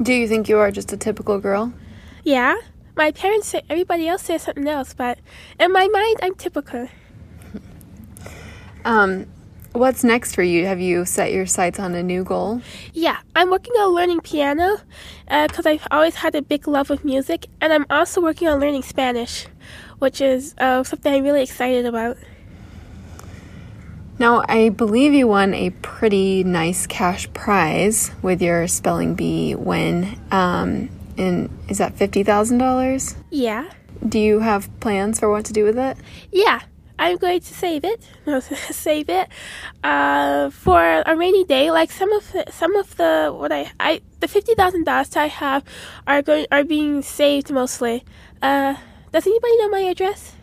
Do 0.01 0.13
you 0.13 0.27
think 0.27 0.49
you 0.49 0.57
are 0.57 0.71
just 0.71 0.91
a 0.93 0.97
typical 0.97 1.39
girl? 1.39 1.73
Yeah, 2.23 2.55
my 2.95 3.11
parents 3.11 3.47
say 3.47 3.61
everybody 3.69 4.07
else 4.07 4.23
says 4.23 4.43
something 4.43 4.67
else, 4.67 4.93
but 4.93 5.19
in 5.59 5.71
my 5.71 5.87
mind, 5.87 6.19
I'm 6.21 6.35
typical. 6.35 6.87
Um, 8.83 9.25
what's 9.75 10.03
next 10.03 10.35
for 10.35 10.43
you? 10.43 10.65
Have 10.65 10.79
you 10.79 11.05
set 11.05 11.31
your 11.33 11.45
sights 11.45 11.79
on 11.79 11.93
a 11.95 12.01
new 12.03 12.23
goal? 12.23 12.61
Yeah, 12.93 13.17
I'm 13.35 13.49
working 13.49 13.73
on 13.73 13.93
learning 13.93 14.21
piano 14.21 14.77
because 15.27 15.65
I've 15.65 15.85
always 15.91 16.15
had 16.15 16.35
a 16.35 16.41
big 16.41 16.67
love 16.67 16.89
of 16.91 17.03
music, 17.05 17.47
and 17.61 17.71
I'm 17.73 17.85
also 17.89 18.21
working 18.21 18.47
on 18.47 18.59
learning 18.59 18.83
Spanish, 18.83 19.47
which 19.99 20.21
is 20.21 20.55
uh, 20.57 20.83
something 20.83 21.13
I'm 21.13 21.23
really 21.23 21.43
excited 21.43 21.85
about. 21.85 22.17
Now, 24.17 24.43
I 24.47 24.69
believe 24.69 25.13
you 25.13 25.27
won 25.27 25.53
a 25.53 25.71
pretty 25.81 26.43
nice 26.45 26.87
cash 26.87 27.31
prize 27.33 28.11
with 28.21 28.41
your 28.41 28.65
spelling 28.67 29.13
bee 29.15 29.55
win. 29.55 30.17
Um, 30.31 30.89
and 31.17 31.49
is 31.67 31.79
that 31.79 31.95
fifty 31.95 32.23
thousand 32.23 32.59
dollars? 32.59 33.15
Yeah, 33.29 33.69
Do 34.07 34.19
you 34.19 34.39
have 34.39 34.69
plans 34.79 35.19
for 35.19 35.29
what 35.29 35.43
to 35.45 35.53
do 35.53 35.63
with 35.65 35.77
it? 35.77 35.97
yeah, 36.31 36.61
I'm 36.97 37.17
going 37.17 37.39
to 37.39 37.53
save 37.53 37.83
it. 37.83 38.01
No, 38.25 38.39
save 38.39 39.09
it 39.09 39.29
uh, 39.83 40.49
for 40.49 40.81
a 41.05 41.15
rainy 41.15 41.43
day. 41.43 41.69
Like 41.69 41.91
some 41.91 42.11
of 42.11 42.31
the, 42.31 42.45
some 42.51 42.75
of 42.75 42.97
the 42.97 43.31
what 43.37 43.51
I 43.51 43.71
I 43.79 44.01
the 44.19 44.27
fifty 44.27 44.55
thousand 44.55 44.85
dollars 44.85 45.15
I 45.15 45.27
have 45.27 45.63
are 46.07 46.23
going 46.23 46.47
are 46.51 46.63
being 46.63 47.03
saved 47.03 47.51
mostly. 47.51 48.03
Uh, 48.41 48.75
does 49.11 49.27
anybody 49.27 49.57
know 49.57 49.69
my 49.69 49.81
address? 49.81 50.33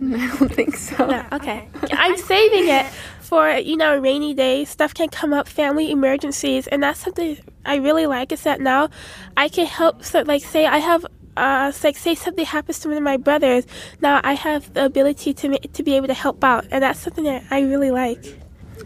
No, 0.00 0.16
I 0.20 0.36
don't 0.36 0.52
think 0.52 0.76
so. 0.76 1.06
No, 1.06 1.24
okay. 1.32 1.68
I'm 1.92 2.16
saving 2.16 2.68
it 2.68 2.86
for, 3.20 3.50
you 3.50 3.76
know, 3.76 3.96
a 3.96 4.00
rainy 4.00 4.34
day. 4.34 4.64
Stuff 4.64 4.94
can 4.94 5.08
come 5.08 5.32
up, 5.32 5.48
family 5.48 5.90
emergencies, 5.90 6.66
and 6.66 6.82
that's 6.82 7.00
something 7.00 7.38
I 7.64 7.76
really 7.76 8.06
like 8.06 8.32
is 8.32 8.42
that 8.42 8.60
now 8.60 8.90
I 9.36 9.48
can 9.48 9.66
help, 9.66 10.04
so, 10.04 10.22
like, 10.22 10.42
say 10.44 10.66
I 10.66 10.78
have, 10.78 11.06
uh, 11.38 11.72
like, 11.84 11.96
say 11.96 12.14
something 12.14 12.44
happens 12.44 12.80
to 12.80 12.88
one 12.88 12.96
of 12.96 13.02
my 13.02 13.16
brothers, 13.16 13.66
now 14.00 14.20
I 14.24 14.34
have 14.34 14.72
the 14.74 14.84
ability 14.84 15.34
to, 15.34 15.48
ma- 15.48 15.56
to 15.72 15.82
be 15.82 15.96
able 15.96 16.08
to 16.08 16.14
help 16.14 16.42
out, 16.42 16.66
and 16.70 16.82
that's 16.82 17.00
something 17.00 17.24
that 17.24 17.44
I 17.50 17.62
really 17.62 17.90
like. 17.90 18.38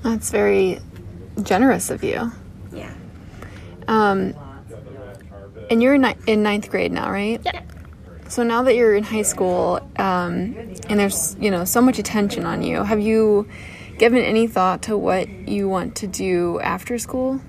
That's 0.03 0.31
very 0.31 0.79
generous 1.43 1.91
of 1.91 2.05
you. 2.05 2.31
Yeah. 2.73 2.93
Um, 3.89 4.35
and 5.71 5.83
you're 5.83 5.95
in, 5.95 6.03
ni- 6.03 6.15
in 6.27 6.43
ninth 6.43 6.71
grade 6.71 6.93
now, 6.93 7.11
right? 7.11 7.41
Yeah. 7.45 7.63
So 8.29 8.43
now 8.43 8.63
that 8.63 8.75
you're 8.75 8.95
in 8.95 9.05
high 9.05 9.23
school, 9.23 9.81
um, 9.97 10.57
and 10.89 10.99
there's 10.99 11.37
you 11.39 11.51
know 11.51 11.67
so 11.67 11.83
much 11.83 11.99
attention 11.99 12.47
on 12.47 12.63
you, 12.63 12.83
have 12.83 12.99
you 13.01 13.47
given 13.99 14.23
any 14.23 14.47
thought 14.47 14.81
to 14.83 14.97
what 14.97 15.29
you 15.29 15.69
want 15.69 15.97
to 15.97 16.07
do 16.07 16.59
after 16.61 16.97
school? 16.99 17.43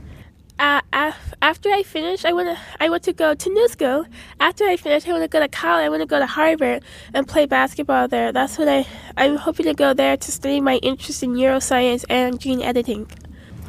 Uh, 0.59 0.81
af- 0.93 1.33
after 1.41 1.69
I 1.69 1.83
finish, 1.83 2.25
I 2.25 2.31
want 2.31 2.47
to 2.47 2.57
I 2.79 2.89
want 2.89 3.03
to 3.03 3.13
go 3.13 3.33
to 3.33 3.49
New 3.49 3.67
School. 3.69 4.05
After 4.39 4.65
I 4.65 4.77
finish, 4.77 5.07
I 5.07 5.11
want 5.11 5.23
to 5.23 5.27
go 5.27 5.39
to 5.39 5.47
college. 5.47 5.85
I 5.85 5.89
want 5.89 6.01
to 6.01 6.05
go 6.05 6.19
to 6.19 6.27
Harvard 6.27 6.83
and 7.13 7.27
play 7.27 7.45
basketball 7.45 8.07
there. 8.07 8.31
That's 8.31 8.57
what 8.57 8.69
I 8.69 8.85
I'm 9.17 9.35
hoping 9.35 9.65
to 9.65 9.73
go 9.73 9.93
there 9.93 10.15
to 10.15 10.31
study 10.31 10.61
my 10.61 10.75
interest 10.77 11.23
in 11.23 11.33
neuroscience 11.33 12.05
and 12.09 12.39
gene 12.39 12.61
editing. 12.61 13.09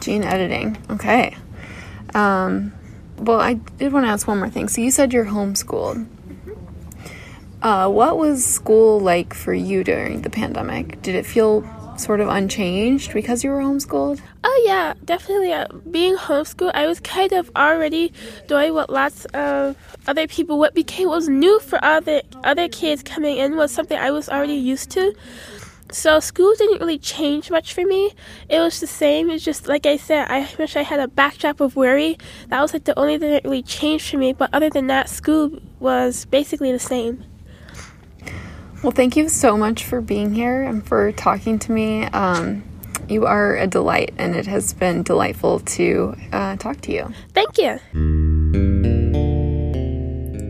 Gene 0.01 0.25
editing. 0.25 0.77
Okay. 0.91 1.37
Um, 2.15 2.73
well, 3.17 3.41
I 3.41 3.55
did 3.55 3.93
want 3.93 4.05
to 4.07 4.11
ask 4.11 4.29
one 4.29 4.39
more 4.39 4.51
thing. 4.51 4.69
So 4.69 4.81
you 4.81 4.91
said 4.91 5.13
you're 5.13 5.25
homeschooled. 5.25 6.07
Uh, 7.63 7.89
what 7.89 8.19
was 8.19 8.45
school 8.45 9.01
like 9.01 9.33
for 9.33 9.55
you 9.55 9.83
during 9.83 10.21
the 10.21 10.29
pandemic? 10.29 11.01
Did 11.01 11.15
it 11.15 11.25
feel 11.25 11.63
sort 12.01 12.21
of 12.21 12.29
unchanged 12.29 13.13
because 13.13 13.45
you 13.45 13.51
were 13.51 13.61
homeschooled? 13.61 14.21
Oh 14.43 14.63
yeah, 14.67 14.95
definitely. 15.05 15.53
Uh, 15.53 15.67
being 15.91 16.17
homeschooled, 16.17 16.73
I 16.75 16.87
was 16.87 17.01
kind 17.01 17.33
of 17.33 17.51
already 17.57 18.13
doing 18.47 18.75
what 18.75 18.91
lots 18.91 19.25
of 19.27 19.77
other 20.07 20.27
people. 20.27 20.59
What 20.59 20.75
became 20.75 21.09
was 21.09 21.29
new 21.29 21.61
for 21.61 21.83
other 21.85 22.23
other 22.43 22.69
kids 22.69 23.03
coming 23.03 23.37
in 23.39 23.57
was 23.57 23.73
something 23.73 23.99
I 23.99 24.11
was 24.11 24.29
already 24.29 24.55
used 24.55 24.91
to. 24.93 25.15
So 25.91 26.19
school 26.19 26.55
didn't 26.59 26.81
really 26.81 26.99
change 26.99 27.51
much 27.51 27.73
for 27.73 27.85
me. 27.85 28.13
It 28.49 28.59
was 28.59 28.81
the 28.81 28.87
same. 28.87 29.31
It's 29.31 29.45
just 29.45 29.69
like 29.69 29.87
I 29.87 29.97
said. 29.97 30.27
I 30.29 30.49
wish 30.59 30.77
I 30.77 30.83
had 30.83 30.99
a 30.99 31.07
backdrop 31.07 31.61
of 31.61 31.77
worry. 31.77 32.19
That 32.49 32.61
was 32.61 32.73
like 32.73 32.85
the 32.85 32.99
only 32.99 33.17
thing 33.19 33.31
that 33.31 33.45
really 33.45 33.63
changed 33.63 34.11
for 34.11 34.19
me. 34.19 34.33
But 34.33 34.51
other 34.53 34.71
than 34.71 34.89
that, 34.89 35.09
school 35.09 35.61
was 35.79 36.25
basically 36.25 36.73
the 36.73 36.81
same. 36.81 37.25
Well, 38.85 38.93
thank 38.93 39.17
you 39.17 39.31
so 39.31 39.57
much 39.57 39.83
for 39.83 40.03
being 40.03 40.35
here 40.35 40.63
and 40.63 40.87
for 40.87 41.11
talking 41.13 41.59
to 41.61 41.73
me. 41.73 42.05
Um, 42.05 42.63
you 43.09 43.25
are 43.25 43.57
a 43.57 43.67
delight, 43.67 44.13
and 44.19 44.37
it 44.37 44.45
has 44.47 44.75
been 44.75 45.03
delightful 45.03 45.61
to 45.61 46.15
uh, 46.33 46.57
talk 46.57 46.83
to 46.83 46.93
you. 46.93 47.11
Thank 47.33 47.57
you. 47.57 47.81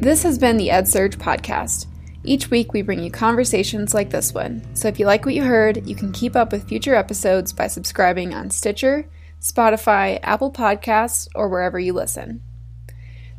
This 0.01 0.25
has 0.25 0.37
been 0.37 0.57
the 0.57 0.71
EdSurge 0.71 1.15
podcast. 1.15 1.87
Each 2.25 2.51
week, 2.51 2.73
we 2.73 2.83
bring 2.83 3.05
you 3.05 3.11
conversations 3.13 3.95
like 3.95 4.11
this 4.11 4.35
one. 4.35 4.65
So 4.75 4.89
if 4.89 4.99
you 4.99 5.07
like 5.07 5.25
what 5.25 5.35
you 5.35 5.45
heard, 5.45 5.87
you 5.87 5.95
can 5.95 6.11
keep 6.11 6.35
up 6.35 6.51
with 6.51 6.69
future 6.69 6.97
episodes 6.97 7.53
by 7.53 7.69
subscribing 7.69 8.35
on 8.35 8.51
Stitcher, 8.51 9.09
Spotify, 9.41 10.19
Apple 10.25 10.51
Podcasts, 10.51 11.29
or 11.37 11.49
wherever 11.49 11.79
you 11.79 11.93
listen. 11.93 12.43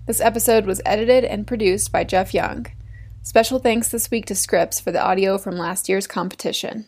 This 0.07 0.21
episode 0.21 0.65
was 0.65 0.81
edited 0.85 1.25
and 1.25 1.45
produced 1.45 1.91
by 1.91 2.05
Jeff 2.05 2.33
Young. 2.33 2.67
Special 3.25 3.57
thanks 3.57 3.89
this 3.89 4.11
week 4.11 4.27
to 4.27 4.35
Scripps 4.35 4.79
for 4.79 4.91
the 4.91 5.03
audio 5.03 5.39
from 5.39 5.57
last 5.57 5.89
year's 5.89 6.05
competition. 6.05 6.85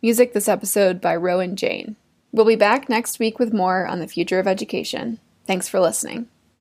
Music 0.00 0.32
this 0.32 0.46
episode 0.46 1.00
by 1.00 1.16
Rowan 1.16 1.56
Jane. 1.56 1.96
We'll 2.30 2.46
be 2.46 2.54
back 2.54 2.88
next 2.88 3.18
week 3.18 3.40
with 3.40 3.52
more 3.52 3.84
on 3.84 3.98
the 3.98 4.06
future 4.06 4.38
of 4.38 4.46
education. 4.46 5.18
Thanks 5.44 5.68
for 5.68 5.80
listening. 5.80 6.28